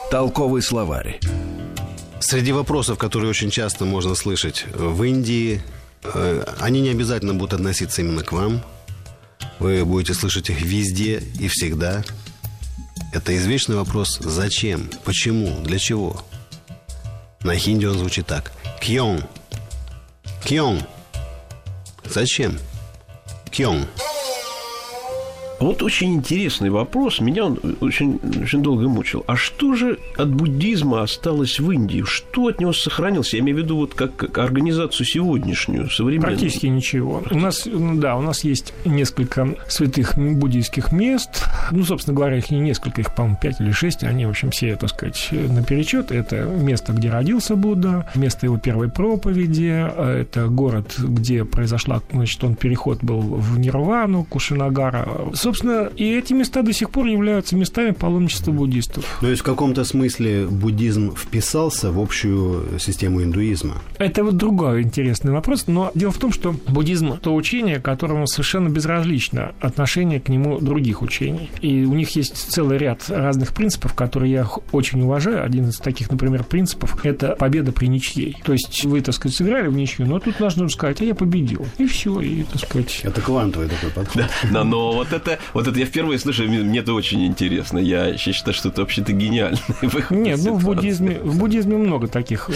Толковый 0.10 0.62
словарь. 0.62 1.20
Среди 2.22 2.54
вопросов, 2.54 2.98
которые 2.98 3.30
очень 3.30 3.50
часто 3.50 3.84
можно 3.84 4.16
слышать 4.16 4.66
в 4.74 5.04
Индии, 5.04 5.62
э, 6.04 6.46
они 6.60 6.80
не 6.80 6.90
обязательно 6.90 7.34
будут 7.34 7.54
относиться 7.54 8.02
именно 8.02 8.24
к 8.24 8.32
вам. 8.32 8.64
Вы 9.60 9.84
будете 9.84 10.14
слышать 10.14 10.50
их 10.50 10.62
везде 10.62 11.22
и 11.40 11.50
всегда. 11.50 12.04
Это 13.14 13.36
извечный 13.36 13.76
вопрос 13.76 14.18
«Зачем? 14.20 14.90
Почему? 15.04 15.62
Для 15.64 15.78
чего?» 15.78 16.24
На 17.44 17.56
хинди 17.58 17.86
он 17.86 17.98
звучит 17.98 18.28
так. 18.28 18.54
Кьон. 18.80 19.24
Кьон. 20.46 20.84
Зачем? 22.06 22.58
Кьон. 23.52 23.86
Вот 25.60 25.82
очень 25.82 26.14
интересный 26.14 26.70
вопрос. 26.70 27.20
Меня 27.20 27.46
он 27.46 27.60
очень, 27.82 28.20
очень 28.42 28.62
долго 28.62 28.88
мучил. 28.88 29.24
А 29.28 29.36
что 29.36 29.74
же 29.74 29.98
от 30.16 30.30
буддизма 30.30 31.02
осталось 31.02 31.60
в 31.60 31.72
Индии? 31.72 32.04
Что 32.06 32.48
от 32.48 32.60
него 32.60 32.74
сохранилось? 32.74 33.34
Я 33.34 33.40
имею 33.40 33.58
в 33.58 33.62
виду 33.62 33.78
вот 33.78 33.94
как, 33.96 34.16
как 34.16 34.38
организацию 34.38 35.06
сегодняшнюю, 35.06 35.90
современную. 35.90 36.38
Практически 36.38 36.68
ничего. 36.68 37.24
У 37.32 37.38
нас, 37.38 37.68
да, 37.68 38.18
у 38.18 38.22
нас 38.22 38.44
есть 38.44 38.74
несколько 38.86 39.56
святых 39.68 40.18
буддийских 40.18 40.92
мест. 40.92 41.46
Ну, 41.72 41.84
собственно 41.84 42.16
говоря, 42.16 42.38
их 42.38 42.52
не 42.52 42.60
несколько, 42.60 43.02
их, 43.02 43.16
по-моему, 43.16 43.38
пять 43.42 43.60
или 43.60 43.72
шесть. 43.72 44.04
Они, 44.04 44.26
в 44.26 44.30
общем, 44.30 44.52
все, 44.52 44.76
так 44.76 44.90
сказать, 44.90 45.30
наперечет. 45.32 46.12
Это 46.12 46.44
место, 46.44 46.94
где 46.94 47.10
родился 47.10 47.56
Будда, 47.56 48.08
место 48.14 48.46
его 48.46 48.58
первой 48.58 48.90
проповеди, 48.90 49.90
это 49.98 50.48
город, 50.48 50.96
где 51.00 51.46
произошла, 51.46 52.02
значит, 52.12 52.44
он 52.44 52.56
переход 52.56 53.04
был 53.04 53.22
в 53.22 53.58
Нирвану, 53.58 54.24
Кушинагара 54.24 55.08
собственно, 55.48 55.90
и 55.96 56.18
эти 56.18 56.34
места 56.34 56.62
до 56.62 56.74
сих 56.74 56.90
пор 56.90 57.06
являются 57.06 57.56
местами 57.56 57.92
паломничества 57.92 58.52
буддистов. 58.52 59.18
То 59.22 59.30
есть 59.30 59.42
в 59.42 59.46
каком-то 59.46 59.86
смысле 59.86 60.46
буддизм 60.46 61.16
вписался 61.16 61.90
в 61.90 62.02
общую 62.02 62.78
систему 62.80 63.24
индуизма? 63.24 63.76
Это 63.98 64.26
вот 64.26 64.36
другой 64.36 64.82
интересный 64.82 65.32
вопрос, 65.32 65.68
но 65.68 65.90
дело 65.96 66.12
в 66.12 66.18
том, 66.18 66.34
что 66.34 66.54
буддизм– 66.68 67.18
то 67.22 67.34
учение, 67.34 67.80
которому 67.80 68.28
совершенно 68.28 68.68
безразлично 68.68 69.54
отношение 69.62 70.20
к 70.20 70.28
нему 70.28 70.60
других 70.60 71.02
учений. 71.02 71.50
И 71.62 71.86
у 71.86 71.94
них 71.94 72.10
есть 72.18 72.36
целый 72.36 72.78
ряд 72.78 73.06
разных 73.08 73.54
принципов, 73.54 73.94
которые 73.94 74.34
я 74.34 74.48
очень 74.74 75.02
уважаю. 75.02 75.46
Один 75.46 75.70
из 75.70 75.78
таких, 75.78 76.12
например, 76.12 76.44
принципов– 76.44 77.00
это 77.06 77.38
победа 77.38 77.72
при 77.72 77.88
ничьей. 77.88 78.36
То 78.44 78.52
есть 78.52 78.84
вы, 78.84 79.00
так 79.00 79.16
сказать, 79.16 79.38
сыграли 79.38 79.70
в 79.70 79.74
ничью, 79.74 80.08
но 80.08 80.20
тут 80.20 80.42
нужно 80.42 80.68
сказать, 80.68 81.00
а 81.00 81.06
я 81.06 81.16
победил. 81.16 81.66
И 81.78 81.86
все, 81.86 82.20
и, 82.20 82.44
так 82.44 82.62
сказать... 82.62 83.00
Это 83.04 83.22
квантовый 83.22 83.70
такой 83.70 83.92
подход. 83.92 84.26
Да, 84.52 84.64
но 84.66 84.92
вот 84.92 85.14
это 85.14 85.37
вот 85.54 85.68
это 85.68 85.80
я 85.80 85.86
впервые 85.86 86.20
слышу, 86.20 86.44
мне 86.44 86.80
это 86.80 86.94
очень 86.94 87.26
интересно. 87.26 87.78
Я 87.78 88.18
считаю, 88.18 88.54
что 88.54 88.70
это 88.70 88.82
вообще-то 88.82 89.14
гениально. 89.14 89.60
Нет, 90.10 90.40
ну 90.44 90.56
в 90.56 90.64
буддизме, 90.64 91.20
в 91.20 91.38
буддизме 91.38 91.78
много 91.78 92.08
таких 92.08 92.50
э, 92.50 92.54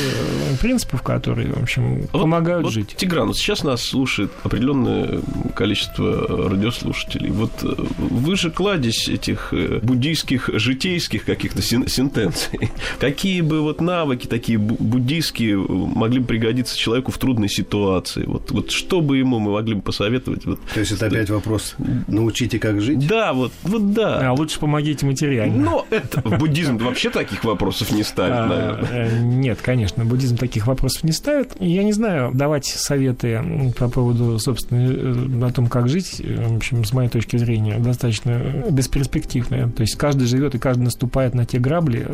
принципов, 0.60 1.02
которые, 1.02 1.54
в 1.54 1.62
общем, 1.62 2.02
вот, 2.02 2.10
помогают 2.12 2.66
вот, 2.66 2.74
жить. 2.74 2.96
Тигран, 2.96 3.28
вот 3.28 3.38
сейчас 3.38 3.64
нас 3.64 3.82
слушает 3.82 4.32
определенное 4.44 5.22
количество 5.56 6.50
радиослушателей. 6.50 7.32
Вот 7.32 7.52
э, 7.64 7.74
вы 7.98 8.36
же 8.36 8.52
кладезь 8.52 9.08
этих 9.08 9.50
э, 9.54 9.80
буддийских, 9.82 10.50
житейских 10.54 11.26
каких-то 11.26 11.62
сентенций. 11.62 12.72
Какие 13.00 13.42
бы 13.42 13.62
вот 13.62 13.82
навыки 13.82 14.28
такие 14.28 14.58
буддийские 14.58 15.58
могли 15.58 16.20
бы 16.20 16.28
пригодиться 16.28 16.78
человеку 16.78 17.12
в 17.12 17.18
трудной 17.18 17.50
ситуации? 17.50 18.24
Вот, 18.26 18.52
вот 18.52 18.72
что 18.72 19.02
бы 19.02 19.18
ему 19.18 19.40
мы 19.40 19.52
могли 19.54 19.76
бы 19.76 19.82
посоветовать? 19.82 20.46
Вот, 20.46 20.60
То 20.74 20.80
есть 20.80 20.92
это 20.92 21.08
опять 21.08 21.30
вопрос 21.30 21.76
научите 22.08 22.60
как 22.60 22.71
жить? 22.80 23.08
Да, 23.08 23.34
вот, 23.34 23.52
вот 23.64 23.94
да. 23.94 24.30
А 24.30 24.34
лучше 24.34 24.60
помогите 24.60 25.06
материально. 25.06 25.64
Но 25.64 25.86
это 25.90 26.22
буддизм 26.22 26.78
вообще 26.78 27.10
таких 27.10 27.44
вопросов 27.44 27.92
не 27.92 28.04
ставит, 28.04 28.36
а, 28.36 28.48
наверное. 28.48 29.08
Э, 29.08 29.20
нет, 29.20 29.60
конечно, 29.62 30.06
буддизм 30.06 30.38
таких 30.38 30.68
вопросов 30.68 31.04
не 31.04 31.12
ставит. 31.12 31.56
Я 31.60 31.84
не 31.84 31.92
знаю, 31.92 32.32
давать 32.34 32.66
советы 32.66 33.74
по 33.78 33.90
поводу, 33.90 34.38
собственно, 34.40 34.80
э, 34.80 35.48
о 35.48 35.52
том, 35.52 35.68
как 35.68 35.90
жить, 35.90 36.22
э, 36.24 36.48
в 36.48 36.58
общем, 36.58 36.86
с 36.86 36.94
моей 36.94 37.10
точки 37.10 37.38
зрения, 37.38 37.80
достаточно 37.80 38.42
бесперспективно. 38.70 39.72
То 39.72 39.82
есть 39.82 39.96
каждый 39.96 40.28
живет 40.28 40.56
и 40.56 40.60
каждый 40.60 40.84
наступает 40.84 41.34
на 41.34 41.46
те 41.46 41.60
грабли, 41.60 42.08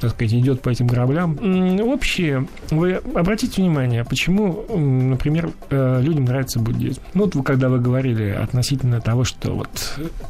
так 0.00 0.10
сказать, 0.10 0.34
идет 0.34 0.60
по 0.60 0.68
этим 0.68 0.86
граблям. 0.86 1.38
Общее, 1.82 2.46
вы 2.70 2.94
обратите 3.14 3.62
внимание, 3.62 4.04
почему, 4.04 4.64
например, 4.76 5.50
людям 5.70 6.24
нравится 6.24 6.58
буддизм. 6.60 7.00
Ну, 7.14 7.24
вот 7.24 7.34
вы, 7.34 7.42
когда 7.42 7.68
вы 7.68 7.78
говорили 7.80 8.30
относительно 8.30 9.00
того, 9.00 9.24
что 9.24 9.52
вот 9.52 9.68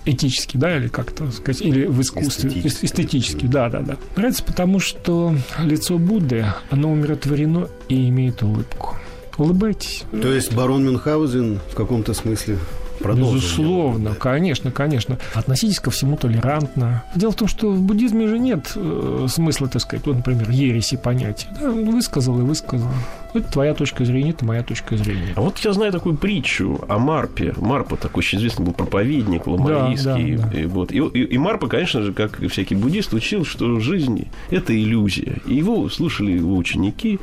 этически, 0.04 0.56
да, 0.56 0.76
или 0.76 0.88
как-то 0.88 1.30
сказать, 1.30 1.62
или 1.62 1.86
в 1.86 2.00
искусстве, 2.00 2.50
эстетически, 2.50 2.86
эстетически 2.86 3.46
да, 3.46 3.68
да, 3.68 3.80
да. 3.80 3.96
Нравится 4.16 4.42
потому, 4.44 4.80
что 4.80 5.34
лицо 5.62 5.98
Будды, 5.98 6.46
оно 6.70 6.90
умиротворено 6.90 7.68
и 7.88 8.08
имеет 8.08 8.42
улыбку. 8.42 8.96
Улыбайтесь. 9.38 10.04
То 10.10 10.32
есть 10.32 10.52
барон 10.52 10.84
Мюнхгаузен 10.84 11.60
в 11.70 11.74
каком-то 11.74 12.12
смысле 12.12 12.58
продолжим. 13.00 13.36
Безусловно, 13.36 14.14
конечно, 14.14 14.70
конечно. 14.70 15.18
Относитесь 15.34 15.80
ко 15.80 15.90
всему 15.90 16.16
толерантно. 16.16 17.04
Дело 17.14 17.32
в 17.32 17.36
том, 17.36 17.48
что 17.48 17.70
в 17.70 17.80
буддизме 17.80 18.28
же 18.28 18.38
нет 18.38 18.72
э, 18.76 19.26
смысла, 19.30 19.68
так 19.68 19.82
сказать, 19.82 20.06
вот, 20.06 20.16
например, 20.16 20.50
ереси 20.50 20.96
понятия. 20.96 21.48
Да, 21.58 21.70
высказал 21.70 22.38
и 22.40 22.42
высказал. 22.42 22.90
Это 23.32 23.52
твоя 23.52 23.74
точка 23.74 24.04
зрения, 24.04 24.30
это 24.30 24.44
моя 24.44 24.62
точка 24.62 24.96
зрения. 24.96 25.32
А 25.36 25.40
вот 25.40 25.58
я 25.58 25.72
знаю 25.72 25.92
такую 25.92 26.16
притчу 26.16 26.84
о 26.88 26.98
Марпе. 26.98 27.54
Марпа 27.56 27.96
такой 27.96 28.20
очень 28.20 28.38
известный 28.38 28.66
был 28.66 28.72
проповедник, 28.72 29.46
ламаистский. 29.46 30.36
Да, 30.36 30.42
да, 30.42 30.50
да. 30.50 30.60
И, 30.60 30.66
вот. 30.66 30.92
И, 30.92 30.98
и, 30.98 31.24
и 31.24 31.38
Марпа, 31.38 31.68
конечно 31.68 32.02
же, 32.02 32.12
как 32.12 32.40
всякий 32.48 32.74
буддист, 32.74 33.14
учил, 33.14 33.44
что 33.44 33.78
жизнь– 33.80 34.28
это 34.50 34.76
иллюзия. 34.76 35.40
И 35.46 35.54
его 35.54 35.88
слушали 35.88 36.32
его 36.32 36.56
ученики. 36.56 37.18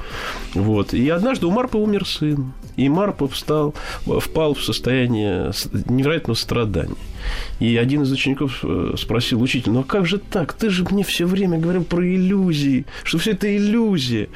Вот. 0.54 0.94
И 0.94 1.10
однажды 1.10 1.46
у 1.46 1.52
Марпа 1.52 1.78
умер 1.78 2.06
сын. 2.08 2.54
И 2.78 2.90
Марпа 2.90 3.28
встал, 3.28 3.74
впал 4.06 4.54
в 4.54 4.64
состояние 4.64 5.52
невероятного 5.90 6.36
страдания. 6.36 6.96
И 7.60 7.76
один 7.76 8.04
из 8.04 8.12
учеников 8.12 8.60
э, 8.64 8.94
спросил 8.98 9.42
учителя, 9.42 9.74
ну 9.74 9.80
а 9.82 9.84
как 9.84 10.06
же 10.06 10.20
так? 10.20 10.54
Ты 10.54 10.70
же 10.70 10.86
мне 10.90 11.04
все 11.04 11.26
время 11.26 11.58
говорил 11.58 11.84
про 11.84 12.06
иллюзии, 12.08 12.86
что 13.04 13.18
все 13.18 13.32
это 13.32 13.56
иллюзия. 13.56 14.30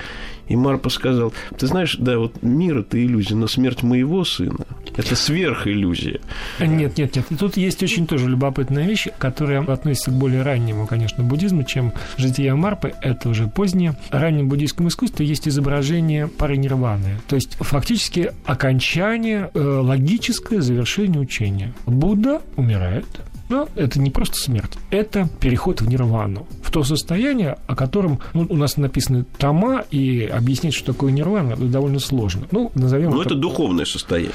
И 0.52 0.56
Марпа 0.58 0.90
сказал, 0.90 1.32
ты 1.58 1.66
знаешь, 1.66 1.96
да, 1.98 2.20
вот 2.20 2.44
мир– 2.44 2.78
это 2.80 3.02
иллюзия, 3.02 3.36
но 3.36 3.48
смерть 3.48 3.84
моего 3.84 4.26
сына– 4.26 4.66
это 4.98 5.16
сверхиллюзия. 5.16 6.20
Нет, 6.60 6.98
нет, 6.98 7.16
нет. 7.16 7.26
Тут 7.40 7.56
есть 7.56 7.82
очень 7.82 8.06
тоже 8.06 8.28
любопытная 8.28 8.86
вещь, 8.86 9.08
которая 9.18 9.62
относится 9.62 10.12
к 10.12 10.14
более 10.14 10.42
раннему, 10.42 10.88
конечно, 10.88 11.24
буддизму, 11.24 11.64
чем 11.64 11.94
жития 12.18 12.54
Марпы. 12.54 12.94
Это 13.02 13.30
уже 13.30 13.48
позднее. 13.48 13.96
В 14.10 14.14
раннем 14.14 14.50
буддийском 14.50 14.90
искусстве 14.90 15.26
есть 15.26 15.48
изображение 15.48 16.28
пары 16.28 16.58
нирваны. 16.58 17.22
То 17.30 17.38
есть, 17.38 17.56
фактически, 17.62 18.34
окончание, 18.44 19.52
э, 19.54 19.60
логическое 19.60 20.60
завершение 20.60 21.22
учения. 21.22 21.74
Будда 21.86 22.42
умирает, 22.58 23.08
но 23.52 23.68
это 23.76 24.00
не 24.00 24.10
просто 24.10 24.36
смерть, 24.38 24.78
это 24.90 25.30
переход 25.40 25.82
в 25.82 25.88
нирвану, 25.88 26.48
в 26.71 26.73
то 26.73 26.84
состояние, 26.84 27.57
о 27.67 27.75
котором 27.75 28.19
ну, 28.34 28.47
у 28.47 28.55
нас 28.55 28.77
написаны 28.77 29.25
тома, 29.38 29.84
и 29.91 30.23
объяснить, 30.23 30.73
что 30.73 30.93
такое 30.93 31.12
нирвана, 31.12 31.57
довольно 31.57 31.99
сложно. 31.99 32.47
Ну, 32.51 32.71
назовем 32.75 33.10
Но 33.12 33.21
это, 33.21 33.31
это 33.31 33.41
духовное 33.41 33.84
состояние. 33.84 34.31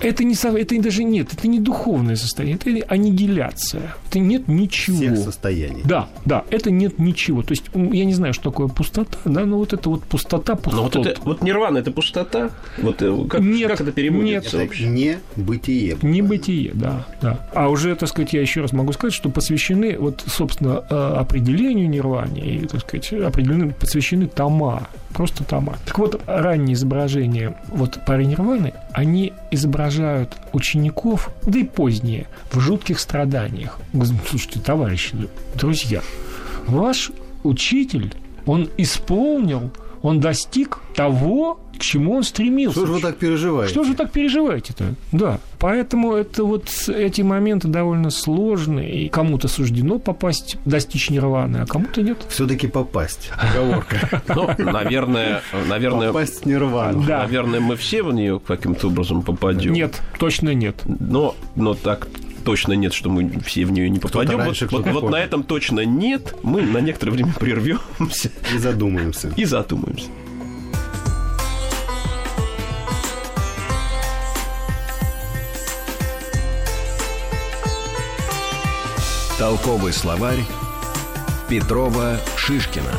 Это, 0.00 0.24
не, 0.24 0.34
это 0.34 0.82
даже 0.82 1.04
нет, 1.04 1.34
это 1.34 1.46
не 1.46 1.60
духовное 1.60 2.16
состояние, 2.16 2.56
это 2.56 2.86
аннигиляция. 2.92 3.94
Это 4.08 4.18
нет 4.18 4.48
ничего. 4.48 4.96
Всех 4.96 5.18
состояний. 5.18 5.82
Да, 5.84 6.08
да, 6.24 6.44
это 6.48 6.70
нет 6.70 6.98
ничего. 6.98 7.42
То 7.42 7.52
есть, 7.52 7.64
я 7.74 8.06
не 8.06 8.14
знаю, 8.14 8.32
что 8.32 8.44
такое 8.44 8.68
пустота, 8.68 9.18
да, 9.26 9.44
но 9.44 9.58
вот 9.58 9.74
это 9.74 9.90
вот 9.90 10.04
пустота, 10.04 10.54
пустота. 10.54 10.76
Но 10.76 10.82
вот, 11.02 11.06
это, 11.06 11.20
вот 11.22 11.42
нирвана– 11.42 11.78
это 11.78 11.90
пустота? 11.90 12.50
Вот 12.78 13.02
э, 13.02 13.26
как, 13.28 13.40
нет, 13.42 13.70
как 13.70 13.82
это 13.82 13.92
переводится 13.92 14.56
нет. 14.56 14.66
вообще? 14.66 14.86
Не 14.86 15.18
бытие. 15.36 15.98
Не 16.00 16.22
бытие, 16.22 16.70
да, 16.72 17.06
да. 17.20 17.46
А 17.52 17.68
уже, 17.68 17.94
так 17.94 18.08
сказать, 18.08 18.32
я 18.32 18.40
еще 18.40 18.62
раз 18.62 18.72
могу 18.72 18.92
сказать, 18.92 19.12
что 19.12 19.28
посвящены, 19.28 19.98
вот, 19.98 20.24
собственно, 20.26 20.82
э, 20.88 20.94
определению 21.74 21.90
нирвани, 21.90 22.40
и, 22.40 22.66
так 22.66 22.80
сказать, 22.80 23.12
определены, 23.12 23.72
посвящены 23.72 24.26
тома, 24.26 24.88
просто 25.12 25.44
тома. 25.44 25.76
Так 25.84 25.98
вот, 25.98 26.20
ранние 26.26 26.74
изображения 26.74 27.56
вот 27.68 27.98
пары 28.06 28.24
нирваны, 28.24 28.72
они 28.92 29.32
изображают 29.50 30.36
учеников, 30.52 31.30
да 31.46 31.58
и 31.58 31.64
поздние, 31.64 32.26
в 32.50 32.60
жутких 32.60 33.00
страданиях. 33.00 33.78
Слушайте, 34.28 34.60
товарищи, 34.60 35.16
друзья, 35.54 36.00
ваш 36.66 37.10
учитель, 37.42 38.12
он 38.46 38.70
исполнил, 38.76 39.70
он 40.04 40.20
достиг 40.20 40.80
того, 40.94 41.58
к 41.78 41.80
чему 41.80 42.16
он 42.16 42.24
стремился. 42.24 42.76
Что 42.76 42.86
же 42.86 42.92
вы 42.92 43.00
так 43.00 43.16
переживаете? 43.16 43.72
Что 43.72 43.84
же 43.84 43.92
вы 43.92 43.96
так 43.96 44.12
переживаете-то? 44.12 44.94
Да. 45.12 45.40
Поэтому 45.58 46.12
это 46.12 46.44
вот 46.44 46.68
эти 46.88 47.22
моменты 47.22 47.68
довольно 47.68 48.10
сложные. 48.10 49.06
И 49.06 49.08
кому-то 49.08 49.48
суждено 49.48 49.98
попасть, 49.98 50.58
достичь 50.66 51.08
нирваны, 51.08 51.56
а 51.56 51.66
кому-то 51.66 52.02
нет. 52.02 52.18
Все-таки 52.28 52.66
попасть. 52.66 53.30
Оговорка. 53.34 54.22
Ну, 54.28 54.50
наверное, 54.58 55.40
наверное... 55.68 56.08
Попасть 56.08 56.42
в 56.42 56.46
нирвану. 56.46 57.02
Да. 57.04 57.20
Наверное, 57.20 57.60
мы 57.60 57.76
все 57.76 58.02
в 58.02 58.12
нее 58.12 58.38
каким-то 58.46 58.88
образом 58.88 59.22
попадем. 59.22 59.72
Нет, 59.72 60.02
точно 60.18 60.52
нет. 60.52 60.82
Но, 60.84 61.34
но 61.56 61.72
так 61.72 62.08
точно 62.44 62.74
нет, 62.74 62.92
что 62.92 63.10
мы 63.10 63.28
все 63.40 63.64
в 63.64 63.72
нее 63.72 63.90
не 63.90 63.98
попадем. 63.98 64.38
Раньше, 64.38 64.68
вот, 64.70 64.86
вот, 64.86 65.02
вот 65.02 65.10
на 65.10 65.16
этом 65.16 65.42
точно 65.42 65.84
нет. 65.84 66.34
Мы 66.42 66.62
на 66.62 66.78
некоторое 66.78 67.12
время 67.12 67.32
прервемся. 67.40 68.30
И 68.54 68.58
задумаемся. 68.58 69.32
И 69.36 69.44
задумаемся. 69.44 70.08
Толковый 79.38 79.92
словарь 79.92 80.44
Петрова 81.48 82.18
Шишкина. 82.36 82.92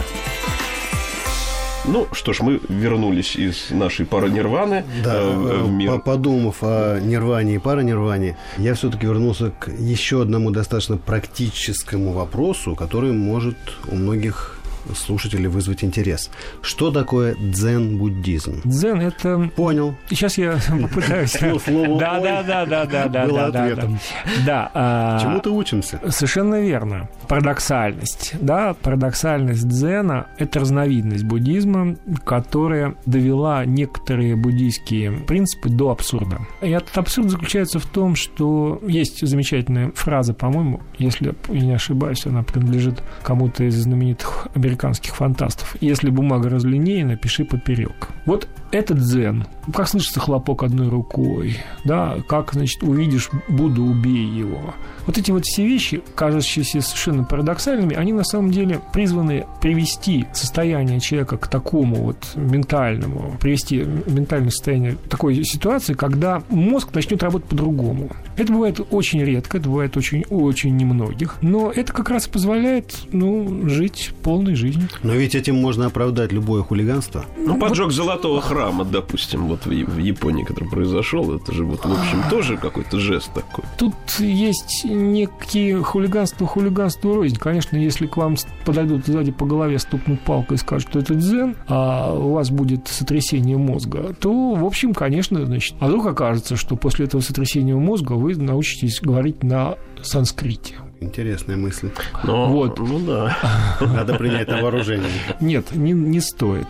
Ну, 1.87 2.07
что 2.13 2.33
ж, 2.33 2.41
мы 2.41 2.59
вернулись 2.67 3.35
из 3.35 3.69
нашей 3.69 4.05
паранирваны 4.07 4.83
Да, 5.03 5.21
э, 5.21 5.63
в 5.63 5.69
мир. 5.71 5.91
по- 5.91 5.99
подумав 5.99 6.57
о 6.63 6.99
нирване 6.99 7.55
и 7.55 7.57
паранирване, 7.59 8.37
я 8.57 8.73
все-таки 8.73 9.05
вернулся 9.05 9.51
к 9.59 9.69
еще 9.71 10.23
одному 10.23 10.49
достаточно 10.49 10.97
практическому 10.97 12.11
вопросу, 12.11 12.75
который 12.75 13.11
может 13.11 13.55
у 13.87 13.95
многих 13.95 14.54
слушателей 14.93 15.47
вызвать 15.47 15.83
интерес. 15.83 16.29
Что 16.61 16.91
такое 16.91 17.35
дзен-буддизм? 17.39 18.61
Дзен– 18.63 19.01
это 19.01 19.49
Понял. 19.55 19.95
Сейчас 20.09 20.37
я 20.37 20.57
попытаюсь. 20.81 21.31
слово 21.31 21.99
Да, 21.99 22.19
да, 22.19 22.43
да, 22.43 22.65
да, 22.65 22.85
да, 22.85 23.07
да, 23.07 23.25
было 23.25 23.37
да, 23.37 23.51
да, 23.51 23.63
ответом. 23.63 23.99
да. 24.45 24.71
а, 24.73 25.19
Чему-то 25.19 25.51
учимся. 25.53 25.99
Совершенно 26.09 26.61
верно. 26.61 27.09
Парадоксальность. 27.27 28.33
Да, 28.39 28.73
парадоксальность 28.73 29.67
дзена– 29.67 30.27
это 30.37 30.59
разновидность 30.59 31.23
буддизма, 31.23 31.95
которая 32.23 32.95
довела 33.05 33.65
некоторые 33.65 34.35
буддийские 34.35 35.11
принципы 35.11 35.69
до 35.69 35.91
абсурда. 35.91 36.39
И 36.61 36.69
этот 36.69 36.97
абсурд 36.97 37.29
заключается 37.29 37.79
в 37.79 37.85
том, 37.85 38.15
что 38.15 38.79
есть 38.87 39.25
замечательная 39.25 39.91
фраза, 39.91 40.33
по-моему, 40.33 40.81
если 40.97 41.33
я 41.49 41.61
не 41.61 41.73
ошибаюсь, 41.73 42.25
она 42.25 42.43
принадлежит 42.43 43.01
кому-то 43.23 43.63
из 43.63 43.75
знаменитых 43.75 44.47
американских 44.53 44.74
фантастов. 45.13 45.75
Если 45.81 46.09
бумага 46.09 46.49
разлинеена, 46.49 47.15
пиши 47.17 47.45
поперек. 47.45 48.09
Вот 48.25 48.47
этот 48.71 48.99
дзен. 48.99 49.45
Как 49.73 49.87
слышится 49.87 50.19
хлопок 50.19 50.63
одной 50.63 50.89
рукой, 50.89 51.57
да, 51.83 52.17
как, 52.27 52.53
значит, 52.53 52.83
увидишь 52.83 53.29
Будду, 53.47 53.83
убей 53.83 54.25
его. 54.25 54.73
Вот 55.05 55.17
эти 55.17 55.31
вот 55.31 55.45
все 55.45 55.65
вещи, 55.65 56.01
кажущиеся 56.15 56.81
совершенно 56.81 57.23
парадоксальными, 57.23 57.95
они 57.95 58.13
на 58.13 58.23
самом 58.23 58.51
деле 58.51 58.81
призваны 58.93 59.45
привести 59.61 60.25
состояние 60.33 60.99
человека 60.99 61.37
к 61.37 61.47
такому 61.47 61.95
вот 61.95 62.17
ментальному, 62.35 63.37
привести 63.39 63.77
ментальное 64.07 64.51
состояние 64.51 64.95
к 64.95 65.09
такой 65.09 65.43
ситуации, 65.43 65.93
когда 65.93 66.43
мозг 66.49 66.93
начнет 66.93 67.21
работать 67.23 67.49
по-другому. 67.49 68.09
Это 68.37 68.51
бывает 68.51 68.79
очень 68.91 69.23
редко, 69.23 69.57
это 69.57 69.69
бывает 69.69 69.95
очень-очень 69.95 70.75
немногих, 70.75 71.37
но 71.41 71.71
это 71.71 71.93
как 71.93 72.09
раз 72.09 72.27
позволяет, 72.27 72.95
ну, 73.11 73.67
жить 73.69 74.11
полной 74.21 74.55
жизнью. 74.55 74.89
Но 75.03 75.13
ведь 75.13 75.35
этим 75.35 75.55
можно 75.55 75.85
оправдать 75.85 76.31
любое 76.31 76.63
хулиганство. 76.63 77.25
Ну, 77.37 77.57
поджог 77.59 77.91
золотого 77.91 78.41
храма, 78.41 78.54
допустим, 78.85 79.47
вот 79.47 79.65
в 79.65 79.71
Японии, 79.71 80.43
который 80.43 80.69
произошел, 80.69 81.35
это 81.35 81.53
же 81.53 81.63
вот, 81.63 81.85
в 81.85 81.91
общем, 81.91 82.23
тоже 82.29 82.57
какой-то 82.57 82.99
жест 82.99 83.31
такой. 83.33 83.63
Тут 83.77 83.93
есть 84.19 84.85
некие 84.85 85.81
хулиганство, 85.81 86.47
хулиганство 86.47 87.15
рознь. 87.15 87.35
Конечно, 87.35 87.77
если 87.77 88.07
к 88.07 88.17
вам 88.17 88.35
подойдут 88.65 89.05
сзади 89.05 89.31
по 89.31 89.45
голове, 89.45 89.79
стукнут 89.79 90.21
палкой 90.21 90.55
и 90.55 90.59
скажут, 90.59 90.89
что 90.89 90.99
это 90.99 91.15
дзен, 91.15 91.55
а 91.67 92.13
у 92.13 92.33
вас 92.33 92.49
будет 92.49 92.87
сотрясение 92.87 93.57
мозга, 93.57 94.15
то, 94.19 94.53
в 94.53 94.65
общем, 94.65 94.93
конечно, 94.93 95.45
значит, 95.45 95.75
а 95.79 95.87
вдруг 95.87 96.07
окажется, 96.07 96.55
что 96.55 96.75
после 96.75 97.05
этого 97.05 97.21
сотрясения 97.21 97.75
мозга 97.75 98.13
вы 98.13 98.35
научитесь 98.35 98.99
говорить 99.01 99.43
на 99.43 99.75
санскрите. 100.01 100.75
Интересная 101.05 101.55
мысль. 101.55 101.91
Но, 102.23 102.49
Вот. 102.49 102.79
Ну 102.79 102.99
да. 102.99 103.37
Надо 103.79 104.15
принять 104.15 104.47
на 104.47 104.61
вооружение. 104.61 105.09
Нет, 105.39 105.75
не, 105.75 105.91
не 105.91 106.19
стоит. 106.19 106.67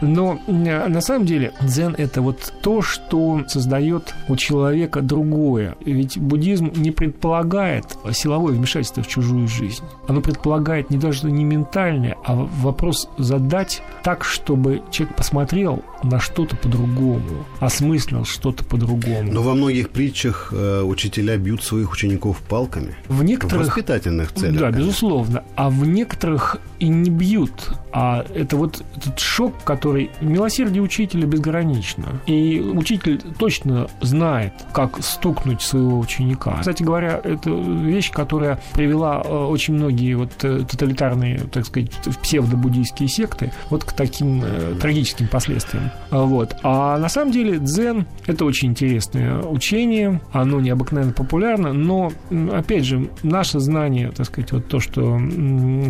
Но 0.00 0.40
э, 0.46 0.88
на 0.88 1.00
самом 1.00 1.24
деле 1.26 1.52
дзен– 1.60 1.94
это 1.98 2.20
вот 2.20 2.52
то, 2.62 2.82
что 2.82 3.42
создает 3.46 4.14
у 4.28 4.36
человека 4.36 5.02
другое. 5.02 5.76
Ведь 5.84 6.18
буддизм 6.18 6.72
не 6.74 6.90
предполагает 6.90 7.84
силовое 8.12 8.54
вмешательство 8.54 9.02
в 9.02 9.08
чужую 9.08 9.46
жизнь. 9.46 9.84
Оно 10.08 10.20
предполагает 10.20 10.90
не 10.90 10.98
даже 10.98 11.30
не 11.30 11.44
ментальное, 11.44 12.16
а 12.24 12.34
вопрос 12.34 13.08
задать 13.18 13.82
так, 14.02 14.24
чтобы 14.24 14.82
человек 14.90 15.16
посмотрел 15.16 15.82
на 16.02 16.18
что-то 16.18 16.56
по-другому, 16.56 17.46
осмыслил 17.60 18.24
что-то 18.24 18.64
по-другому. 18.64 19.32
Но 19.32 19.42
во 19.42 19.54
многих 19.54 19.90
притчах 19.90 20.52
э, 20.52 20.82
учителя 20.82 21.36
бьют 21.36 21.62
своих 21.62 21.92
учеников 21.92 22.38
палками. 22.48 22.96
в 23.08 23.22
В 23.22 23.59
некоторых 23.60 23.76
воспитательных 23.76 24.32
целях. 24.32 24.60
Да, 24.60 24.70
безусловно. 24.70 25.44
А 25.56 25.70
в 25.70 25.86
некоторых 25.86 26.58
и 26.78 26.88
не 26.88 27.10
бьют. 27.10 27.52
А 27.92 28.24
это 28.34 28.56
вот 28.56 28.82
этот 28.96 29.18
шок, 29.18 29.54
который... 29.64 30.10
Милосердие 30.20 30.82
учителя 30.82 31.26
безгранично. 31.26 32.20
И 32.26 32.60
учитель 32.60 33.20
точно 33.38 33.88
знает, 34.00 34.52
как 34.72 35.02
стукнуть 35.02 35.62
своего 35.62 35.98
ученика. 35.98 36.56
Кстати 36.60 36.82
говоря, 36.82 37.20
это 37.22 37.50
вещь, 37.50 38.10
которая 38.10 38.60
привела 38.72 39.22
э, 39.24 39.28
очень 39.28 39.74
многие 39.74 40.14
вот 40.14 40.32
э, 40.42 40.64
тоталитарные, 40.68 41.40
так 41.52 41.66
сказать, 41.66 41.90
псевдобуддийские 42.22 43.08
секты 43.08 43.52
вот 43.68 43.84
к 43.84 43.92
таким 43.92 44.42
э, 44.44 44.76
трагическим 44.80 45.28
последствиям. 45.28 45.90
А 46.10 46.22
Вот. 46.22 46.56
А 46.62 46.98
на 46.98 47.08
самом 47.08 47.32
деле 47.32 47.58
дзен– 47.58 48.06
это 48.26 48.44
очень 48.44 48.70
интересное 48.70 49.42
учение, 49.42 50.20
оно 50.32 50.60
необыкновенно 50.60 51.12
популярно, 51.12 51.72
но, 51.72 52.12
опять 52.52 52.84
же, 52.84 53.10
наше 53.50 53.60
знание, 53.60 54.12
так 54.12 54.26
сказать, 54.26 54.52
вот 54.52 54.68
то, 54.68 54.80
что 54.80 55.20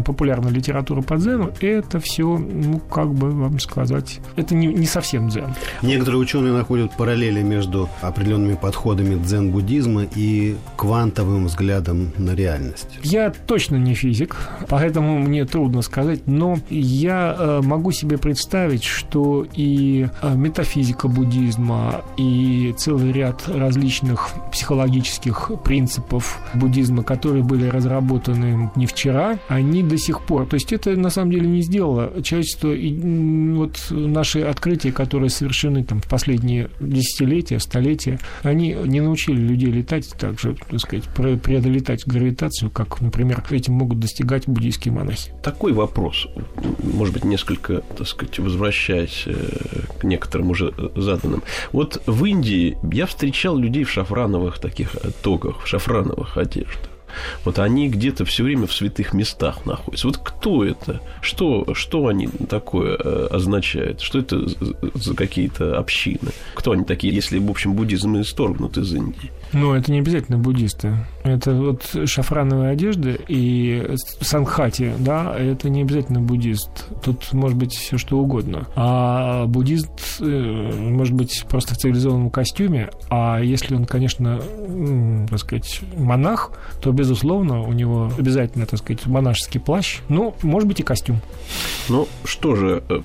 популярна 0.05 0.49
литература 0.49 1.03
по 1.03 1.17
дзену, 1.17 1.53
это 1.61 2.01
все, 2.01 2.39
ну, 2.39 2.79
как 2.79 3.13
бы 3.13 3.31
вам 3.31 3.59
сказать, 3.59 4.21
это 4.37 4.55
не, 4.55 4.67
не 4.67 4.87
совсем 4.87 5.29
дзен. 5.29 5.55
Некоторые 5.83 6.21
ученые 6.21 6.53
находят 6.53 6.97
параллели 6.97 7.43
между 7.43 7.89
определенными 8.01 8.55
подходами 8.55 9.17
дзен-буддизма 9.23 10.05
и 10.15 10.57
квантовым 10.77 11.47
взглядом 11.47 12.13
на 12.17 12.35
реальность. 12.35 12.99
Я 13.03 13.31
точно 13.31 13.77
не 13.77 13.95
физик, 13.95 14.37
поэтому 14.69 15.19
мне 15.19 15.45
трудно 15.45 15.83
сказать, 15.83 16.27
но 16.27 16.59
я 16.71 17.37
э, 17.39 17.61
могу 17.63 17.93
себе 17.93 18.17
представить, 18.17 18.85
что 18.85 19.47
и 19.55 20.09
э, 20.23 20.35
метафизика 20.35 21.09
буддизма, 21.09 22.03
и 22.17 22.75
целый 22.79 23.13
ряд 23.13 23.49
различных 23.49 24.31
психологических 24.51 25.51
принципов 25.63 26.39
буддизма, 26.55 27.03
которые 27.03 27.40
были 27.43 27.67
разработаны 27.67 28.71
не 28.77 28.87
вчера, 28.87 29.39
они 29.49 29.83
до 29.83 29.99
сих 29.99 30.23
пор. 30.23 30.47
То 30.47 30.55
есть 30.55 30.73
это 30.73 30.91
на 30.97 31.11
самом 31.11 31.33
деле 31.33 31.47
не 31.49 31.63
сделало 31.63 32.23
человечество. 32.23 32.73
И 32.73 32.93
вот 33.55 33.87
наши 33.91 34.41
открытия, 34.41 34.93
которые 34.93 35.31
совершены 35.31 35.85
там 35.85 36.01
в 36.01 36.09
последние 36.09 36.71
десятилетия, 36.81 37.59
столетия, 37.59 38.19
они 38.43 38.77
не 38.85 39.01
научили 39.01 39.41
людей 39.41 39.71
летать 39.71 40.13
так 40.19 40.39
же, 40.39 40.57
так 40.71 40.81
сказать, 40.81 41.05
пре- 41.17 41.39
преодолеть 41.39 41.81
гравитацию, 42.07 42.71
как, 42.71 43.01
например, 43.01 43.43
этим 43.51 43.75
могут 43.75 44.01
достигать 44.01 44.47
буддийские 44.47 44.95
монахи. 44.95 45.33
Такой 45.43 45.73
вопрос, 45.73 46.27
может 46.83 47.15
быть, 47.15 47.25
несколько, 47.25 47.79
так 47.97 48.07
сказать, 48.07 48.39
возвращаясь 48.39 49.25
э, 49.27 49.33
к 50.01 50.05
некоторым 50.05 50.51
уже 50.51 50.73
заданным. 50.97 51.43
Вот 51.73 52.03
в 52.07 52.25
Индии 52.25 52.77
я 52.93 53.07
встречал 53.07 53.57
людей 53.57 53.85
в 53.85 53.91
шафрановых 53.91 54.59
таких 54.59 54.95
э, 54.97 55.11
тогах, 55.23 55.65
в 55.65 55.67
шафрановых 55.67 56.37
одеждах. 56.37 56.90
Вот 57.45 57.59
они 57.59 57.89
где-то 57.89 58.25
все 58.25 58.45
время 58.45 58.67
в 58.67 58.73
святых 58.73 59.13
местах 59.13 59.67
находятся. 59.67 60.07
Вот 60.09 60.19
кто 60.19 60.65
это? 60.65 61.01
Что, 61.21 61.75
что 61.75 62.07
они 62.09 62.29
такое 62.49 62.97
э, 62.99 63.29
означают? 63.31 64.01
Что 64.01 64.19
это 64.19 64.47
за- 64.95 65.15
какие-то 65.15 65.79
общины? 65.79 66.31
Кто 66.55 66.73
они 66.73 66.85
такие, 66.85 67.15
если, 67.15 67.39
в 67.39 67.51
общем, 67.51 67.75
буддизм 67.75 68.21
исторгнут 68.21 68.77
из 68.79 68.93
Индии? 68.95 69.31
Но 69.53 69.75
это 69.77 69.91
не 69.91 69.99
обязательно 69.99 70.39
буддисты. 70.39 70.95
Это 71.25 71.53
вот 71.53 71.83
шафрановые 72.07 72.71
одежды 72.71 73.19
и 73.29 73.95
сангхати, 74.21 74.93
да, 74.99 75.35
это 75.37 75.69
не 75.69 75.83
обязательно 75.83 76.21
буддист. 76.21 76.87
Тут 77.05 77.33
может 77.33 77.59
быть 77.59 77.73
все 77.73 77.99
что 77.99 78.19
угодно. 78.19 78.69
А 78.77 79.47
буддист 79.47 79.91
э, 80.21 80.25
может 80.25 81.15
быть 81.15 81.45
просто 81.49 81.75
в 81.75 81.79
цивилизованном 81.79 82.31
костюме, 82.31 82.91
а 83.11 83.41
если 83.41 83.75
он, 83.75 83.85
конечно, 83.87 84.41
так 85.29 85.39
сказать, 85.39 85.81
монах, 85.97 86.53
то, 86.81 86.93
безусловно, 87.01 87.63
у 87.63 87.73
него 87.73 88.13
обязательно, 88.19 88.67
так 88.67 88.79
сказать, 88.79 89.07
монашеский 89.07 89.59
плащ, 89.59 90.01
ну, 90.11 90.35
может 90.43 90.69
быть, 90.69 90.81
и 90.81 90.83
костюм. 90.83 91.21
Ну, 91.89 92.07
что 92.25 92.55
же, 92.55 92.83
э, 92.91 93.01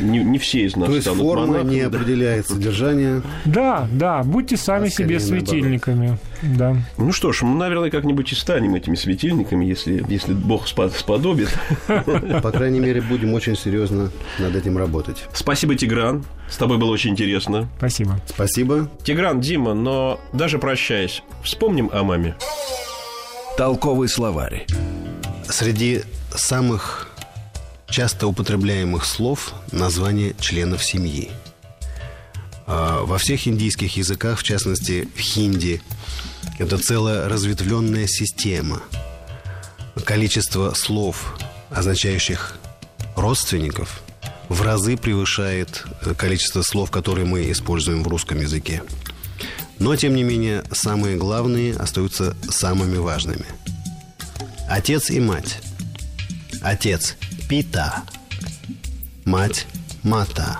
не, 0.00 0.20
не 0.24 0.38
все 0.38 0.64
из 0.64 0.76
нас 0.76 0.88
То 0.88 0.94
есть 0.94 1.06
станут 1.06 1.22
форма 1.22 1.46
монахами, 1.46 1.74
не 1.74 1.80
да. 1.82 1.98
определяет 1.98 2.46
содержание. 2.46 3.20
Да, 3.44 3.86
да, 3.92 4.22
будьте 4.22 4.56
сами 4.56 4.86
А 4.86 4.90
себе 4.90 5.20
светильниками. 5.20 6.18
Да. 6.42 6.74
Ну 6.96 7.12
что 7.12 7.32
ж, 7.32 7.42
мы, 7.42 7.58
наверное, 7.58 7.90
как-нибудь 7.90 8.32
и 8.32 8.34
станем 8.34 8.74
этими 8.74 8.94
светильниками, 8.94 9.66
если, 9.66 10.02
если 10.08 10.32
Бог 10.32 10.66
сподобит. 10.66 11.50
По 11.86 12.50
крайней 12.50 12.80
мере, 12.80 13.02
будем 13.02 13.34
очень 13.34 13.56
серьезно 13.56 14.10
над 14.38 14.56
этим 14.56 14.78
работать. 14.78 15.24
Спасибо, 15.34 15.74
Тигран. 15.74 16.24
С 16.48 16.56
тобой 16.56 16.78
было 16.78 16.90
очень 16.90 17.10
интересно. 17.10 17.68
Спасибо. 17.76 18.18
Спасибо. 18.26 18.88
Тигран, 19.02 19.40
Дима, 19.40 19.74
но 19.74 20.18
даже 20.32 20.58
прощаясь, 20.58 21.22
вспомним 21.42 21.90
о 21.92 22.02
маме. 22.04 22.36
Толковый 23.56 24.08
словарь. 24.08 24.66
Среди 25.48 26.02
самых 26.34 27.08
часто 27.88 28.26
употребляемых 28.26 29.04
слов 29.04 29.54
название 29.70 30.34
членов 30.40 30.82
семьи. 30.82 31.30
А 32.66 33.04
Во 33.04 33.16
всех 33.16 33.46
индийских 33.46 33.96
языках, 33.96 34.40
в 34.40 34.42
частности 34.42 35.08
в 35.14 35.20
хинди, 35.20 35.80
это 36.58 36.78
целая 36.78 37.28
разветвленная 37.28 38.08
система. 38.08 38.82
Количество 40.04 40.74
слов, 40.74 41.38
означающих 41.70 42.58
родственников, 43.14 44.02
в 44.48 44.62
разы 44.62 44.96
превышает 44.96 45.84
э, 46.02 46.14
количество 46.14 46.62
слов, 46.62 46.90
которые 46.90 47.24
мы 47.24 47.50
используем 47.52 48.02
в 48.02 48.08
русском 48.08 48.40
языке. 48.40 48.82
Но, 49.78 49.96
тем 49.96 50.14
не 50.14 50.22
менее, 50.22 50.64
самые 50.72 51.16
главные 51.16 51.74
остаются 51.74 52.36
самыми 52.48 52.96
важными. 52.96 53.46
Отец 54.68 55.10
и 55.10 55.20
мать. 55.20 55.58
Отец– 56.62 57.16
пита. 57.48 58.02
Мать– 59.24 59.66
мата. 60.02 60.58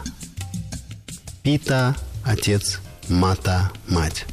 Пита– 1.43 1.97
отец, 2.25 2.81
мата– 3.09 3.71
мать. 3.89 4.27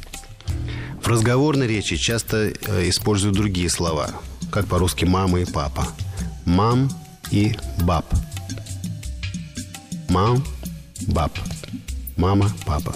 В 1.02 1.08
разговорной 1.08 1.66
речи 1.66 1.96
часто 1.96 2.52
э, 2.66 2.88
используют 2.88 3.36
другие 3.36 3.68
слова, 3.68 4.10
как 4.50 4.66
по-русски 4.66 5.04
«мама» 5.04 5.40
и 5.40 5.44
«папа». 5.44 5.88
«Мам» 6.44 6.90
и 7.30 7.56
«баб». 7.80 8.06
«Мам», 10.08 10.44
«баб». 11.08 11.32
«Мама», 12.16 12.52
«папа». 12.64 12.94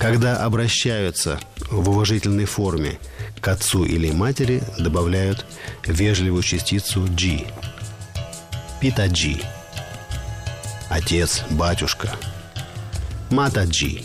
Когда 0.00 0.38
обращаются 0.38 1.38
в 1.70 1.90
уважительной 1.90 2.46
форме 2.46 2.98
к 3.40 3.46
отцу 3.46 3.84
или 3.84 4.10
матери, 4.10 4.62
добавляют 4.78 5.46
вежливую 5.86 6.42
частицу 6.42 7.06
«g». 7.10 7.46
«Питаджи». 8.80 9.40
Отец, 10.88 11.44
батюшка. 11.50 12.10
«Матаджи». 13.30 14.02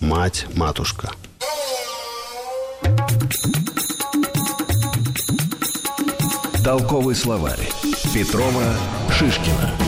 Мать, 0.00 0.46
матушка– 0.54 1.10
Толковый 6.64 7.14
словарь 7.14 7.68
Петрова 8.14 8.74
Шишкина. 9.10 9.83